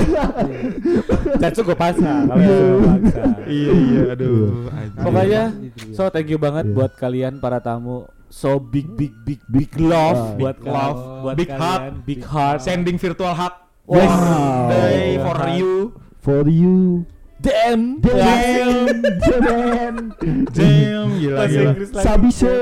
Cacu 1.39 1.61
gua 1.63 1.77
pasang. 1.77 2.23
Iya 3.45 3.71
iya, 3.73 4.01
aduh. 4.13 4.69
Pokoknya, 4.99 5.43
so 5.93 6.09
thank 6.09 6.27
you 6.27 6.37
banget 6.37 6.69
Iya. 6.69 6.75
buat 6.75 6.91
kalian 6.97 7.39
para 7.39 7.61
tamu. 7.61 8.05
So 8.29 8.61
big 8.61 8.85
big 8.93 9.09
big 9.25 9.41
big 9.49 9.73
love 9.81 10.37
buat 10.37 10.61
love, 10.61 11.25
buat 11.25 11.33
big 11.33 11.49
kalian, 11.49 11.61
heart. 11.65 11.93
big 12.05 12.21
heart. 12.21 12.59
sending 12.61 13.01
virtual 13.01 13.33
hug. 13.33 13.53
Wow. 13.89 14.69
Day 14.69 15.17
for 15.17 15.37
you. 15.49 15.71
For 16.21 16.45
you. 16.45 17.09
Damn. 17.39 18.01
Damn. 18.03 18.99
Damn. 18.99 19.95
Damn, 20.51 21.09
gila 21.19 21.35
Bahasa 21.39 21.55
gila. 21.55 21.71
Inggris 21.71 21.89
lagi. 21.95 22.03
Sabiso. 22.03 22.53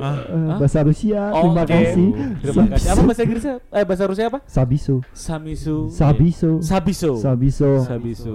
Ah. 0.00 0.16
Eh, 0.24 0.56
Bahasa 0.56 0.80
Rusia. 0.80 1.22
Terima 1.36 1.64
kasih. 1.68 2.08
Terima 2.40 2.64
kasih. 2.72 2.88
Apa 2.88 3.00
bahasa 3.04 3.22
Inggrisnya? 3.28 3.54
Eh 3.68 3.84
bahasa 3.84 4.04
Rusia 4.08 4.24
apa? 4.32 4.38
Sabiso. 4.48 4.94
Samisu. 5.12 5.76
Sabiso. 5.92 6.50
Sabiso. 6.64 7.10
Sabiso. 7.20 7.70
Sabiso. 7.84 8.32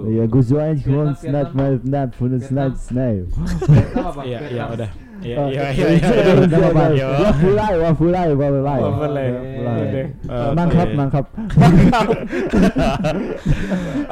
Snel 1.18 1.50
maar 1.54 1.78
net 1.82 2.14
voor 2.14 2.30
het 2.30 2.42
snel 2.46 2.72
snel. 2.78 3.26
Vietnam 3.66 4.06
apa? 4.06 4.22
Iya 4.22 4.38
iya 4.54 4.64
udah. 4.70 5.07
Iya 5.18 5.34
Oh, 5.34 5.50
iya 5.50 5.74
iya, 5.74 5.74
iya. 5.74 5.98
iya, 5.98 6.30
iya. 6.30 6.46
Jangan 6.46 6.70
apa. 6.70 6.84
Iya. 6.94 7.06
Wah, 7.10 7.34
fulai, 7.34 7.74
wah 7.74 7.90
fulai, 7.94 8.28
wah 8.32 8.50
fulai. 8.54 8.78
Wah, 8.78 8.92
fulai. 8.94 9.26
Wah, 9.34 9.74
Oke. 9.78 9.82
Oke. 9.82 10.02
Mangkap, 10.54 10.88
mangkap. 10.94 11.26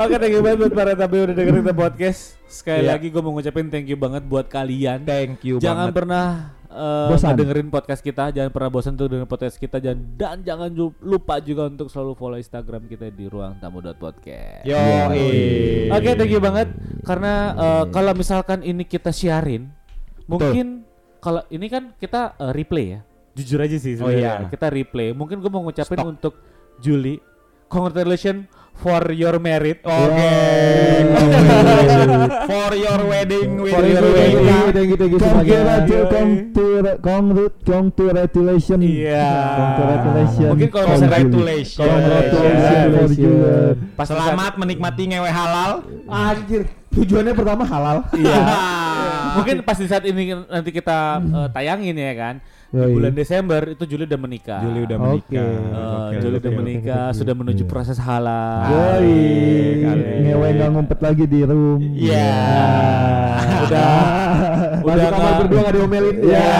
Oke, 0.02 0.14
thank 0.18 0.34
you 0.34 0.42
banget 0.42 0.58
buat 0.66 0.74
para 0.74 0.92
tamu 0.94 1.14
yang 1.14 1.24
udah 1.30 1.36
dengerin 1.36 1.62
kita 1.62 1.74
podcast. 1.74 2.20
Sekali 2.46 2.86
lagi 2.86 3.10
gue 3.10 3.22
mau 3.22 3.34
ngucapin 3.34 3.66
thank 3.70 3.86
you 3.86 3.98
banget 3.98 4.22
buat 4.26 4.46
kalian. 4.46 5.02
Thank 5.02 5.42
you 5.42 5.58
jangan 5.58 5.90
banget. 5.90 5.98
pernah 5.98 6.26
eh, 6.70 7.08
Bosan. 7.10 7.34
dengerin 7.34 7.68
podcast 7.70 8.02
kita, 8.02 8.30
jangan 8.30 8.50
pernah 8.54 8.70
bosan 8.70 8.94
untuk 8.94 9.10
dengerin 9.10 9.30
podcast 9.30 9.56
kita 9.58 9.82
dan 9.82 9.96
dan 10.14 10.42
jangan 10.42 10.70
lupa 11.02 11.42
juga 11.42 11.66
untuk 11.66 11.90
selalu 11.90 12.12
follow 12.14 12.38
Instagram 12.38 12.86
kita 12.86 13.10
di 13.10 13.26
ruangtamu.podcast. 13.26 14.62
Yo. 14.62 14.78
Oke, 15.90 16.10
thank 16.14 16.30
you 16.30 16.42
banget 16.42 16.70
karena 17.02 17.32
eh, 17.54 17.84
kalau 17.90 18.12
misalkan 18.14 18.62
ini 18.62 18.86
kita 18.86 19.10
siarin, 19.10 19.70
mungkin 20.30 20.85
kalau 21.26 21.42
ini 21.50 21.66
kan 21.66 21.90
kita 21.98 22.38
eh, 22.38 22.52
replay 22.54 22.86
ya. 22.94 23.00
Jujur 23.34 23.58
aja 23.58 23.74
sih 23.82 23.98
Oh, 23.98 24.06
sebenarnya. 24.06 24.46
iya. 24.46 24.46
Kita 24.46 24.70
replay. 24.70 25.10
Mungkin 25.10 25.42
gue 25.42 25.50
mau 25.50 25.66
ngucapin 25.66 25.98
Stok. 25.98 26.06
untuk 26.06 26.34
Juli, 26.78 27.18
congratulations 27.66 28.46
for 28.78 29.02
your 29.10 29.42
merit. 29.42 29.82
Oke. 29.82 30.30
For 32.46 32.70
your 32.78 33.00
wedding 33.10 33.58
with 33.58 33.74
For 33.74 33.82
your 33.82 34.06
wedding. 34.06 34.46
Thank 34.46 34.54
you, 34.54 34.70
thank 34.70 34.88
you, 34.88 34.96
thank 34.96 35.12
you 35.12 35.20
semuanya. 35.20 35.82
Congratulations, 35.82 36.86
congratulations, 36.94 37.90
congratulations. 37.90 38.82
Iya. 38.86 39.32
Congratulations. 39.56 40.50
Mungkin 40.54 40.68
kalau 40.70 40.86
Juli. 40.94 41.10
Congratulations. 41.26 41.76
Congratulations. 41.76 43.74
Pas 43.98 44.06
Selamat 44.06 44.52
menikmati 44.60 45.02
ngewe 45.10 45.30
halal. 45.32 45.70
Anjir, 46.06 46.70
tujuannya 46.94 47.32
pertama 47.34 47.64
halal. 47.66 48.06
Iya. 48.14 48.38
Mungkin 49.36 49.56
pas 49.60 49.76
di 49.76 49.86
saat 49.86 50.02
ini 50.02 50.22
nanti 50.42 50.70
kita 50.70 50.98
eh, 51.18 51.48
tayangin 51.50 51.94
ya 51.94 52.14
kan. 52.14 52.36
Di 52.66 52.82
bulan 52.82 53.12
Desember 53.12 53.62
itu 53.68 53.84
Juli 53.86 54.04
udah 54.04 54.18
menikah. 54.18 54.60
Juli 54.60 54.80
udah 54.82 54.98
menikah. 54.98 55.38
Eh, 55.38 55.96
Oke, 55.96 56.16
Juli 56.18 56.36
udah 56.36 56.52
menikah, 56.52 57.04
oke. 57.06 57.16
sudah 57.16 57.34
menuju 57.34 57.62
Iya. 57.62 57.70
proses 57.70 57.96
halal. 57.96 58.66
Yoi. 58.66 59.22
Ngewe 60.22 60.48
nggak 60.52 60.70
ngumpet 60.70 60.98
lagi 60.98 61.24
di 61.24 61.40
room. 61.42 61.80
Iya. 61.94 62.36
Udah 63.62 63.94
Masih 64.76 64.82
udah 64.84 65.06
kamar 65.06 65.20
nggak 65.22 65.38
berdua 65.40 65.60
gak 65.62 65.74
diomelin. 65.74 66.16
Iya. 66.20 66.50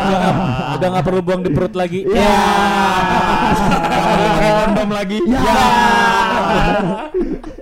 udah 0.00 0.18
nggak- 0.18 0.38
udah 0.70 0.88
nggak 0.88 1.04
perlu 1.04 1.20
buang 1.20 1.40
di 1.40 1.50
perut 1.50 1.74
lagi. 1.74 2.00
Iya. 2.04 2.30
Pakai 4.30 4.50
kondom 4.60 4.90
lagi. 4.90 5.18
Ya. 5.24 5.54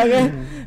Oke, 0.00 0.20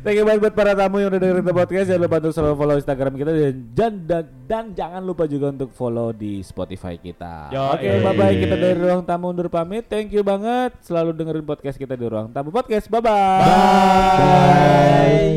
thank 0.04 0.16
you 0.16 0.24
banget 0.24 0.40
buat 0.40 0.54
para 0.54 0.72
tamu 0.76 1.02
yang 1.02 1.10
udah 1.12 1.20
dengerin 1.20 1.44
The 1.44 1.54
Podcast. 1.54 1.86
Jangan 1.90 2.02
lupa 2.06 2.16
untuk 2.22 2.32
selalu 2.34 2.54
follow 2.56 2.76
Instagram 2.78 3.12
kita 3.18 3.30
dan 3.32 3.54
dan, 3.74 3.92
dan, 4.06 4.24
dan 4.46 4.64
jangan 4.72 5.02
lupa 5.04 5.24
juga 5.26 5.50
untuk 5.52 5.70
follow 5.74 6.12
di 6.14 6.40
Spotify 6.40 6.96
kita. 6.96 7.50
Oke, 7.74 7.88
eh. 7.88 8.00
bye 8.00 8.14
bye. 8.14 8.34
Kita 8.34 8.56
dari 8.56 8.78
ruang 8.78 9.02
tamu 9.04 9.30
undur 9.34 9.48
pamit. 9.50 9.86
Thank 9.90 10.14
you 10.14 10.22
banget. 10.22 10.76
Selalu 10.84 11.12
dengerin 11.16 11.44
podcast 11.44 11.76
kita 11.76 11.98
di 11.98 12.06
ruang 12.06 12.30
tamu 12.30 12.54
podcast. 12.54 12.86
Bye 12.88 13.02
bye. 13.02 13.42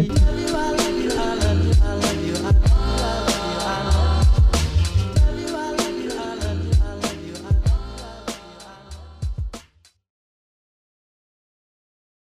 Bye. 0.07 0.36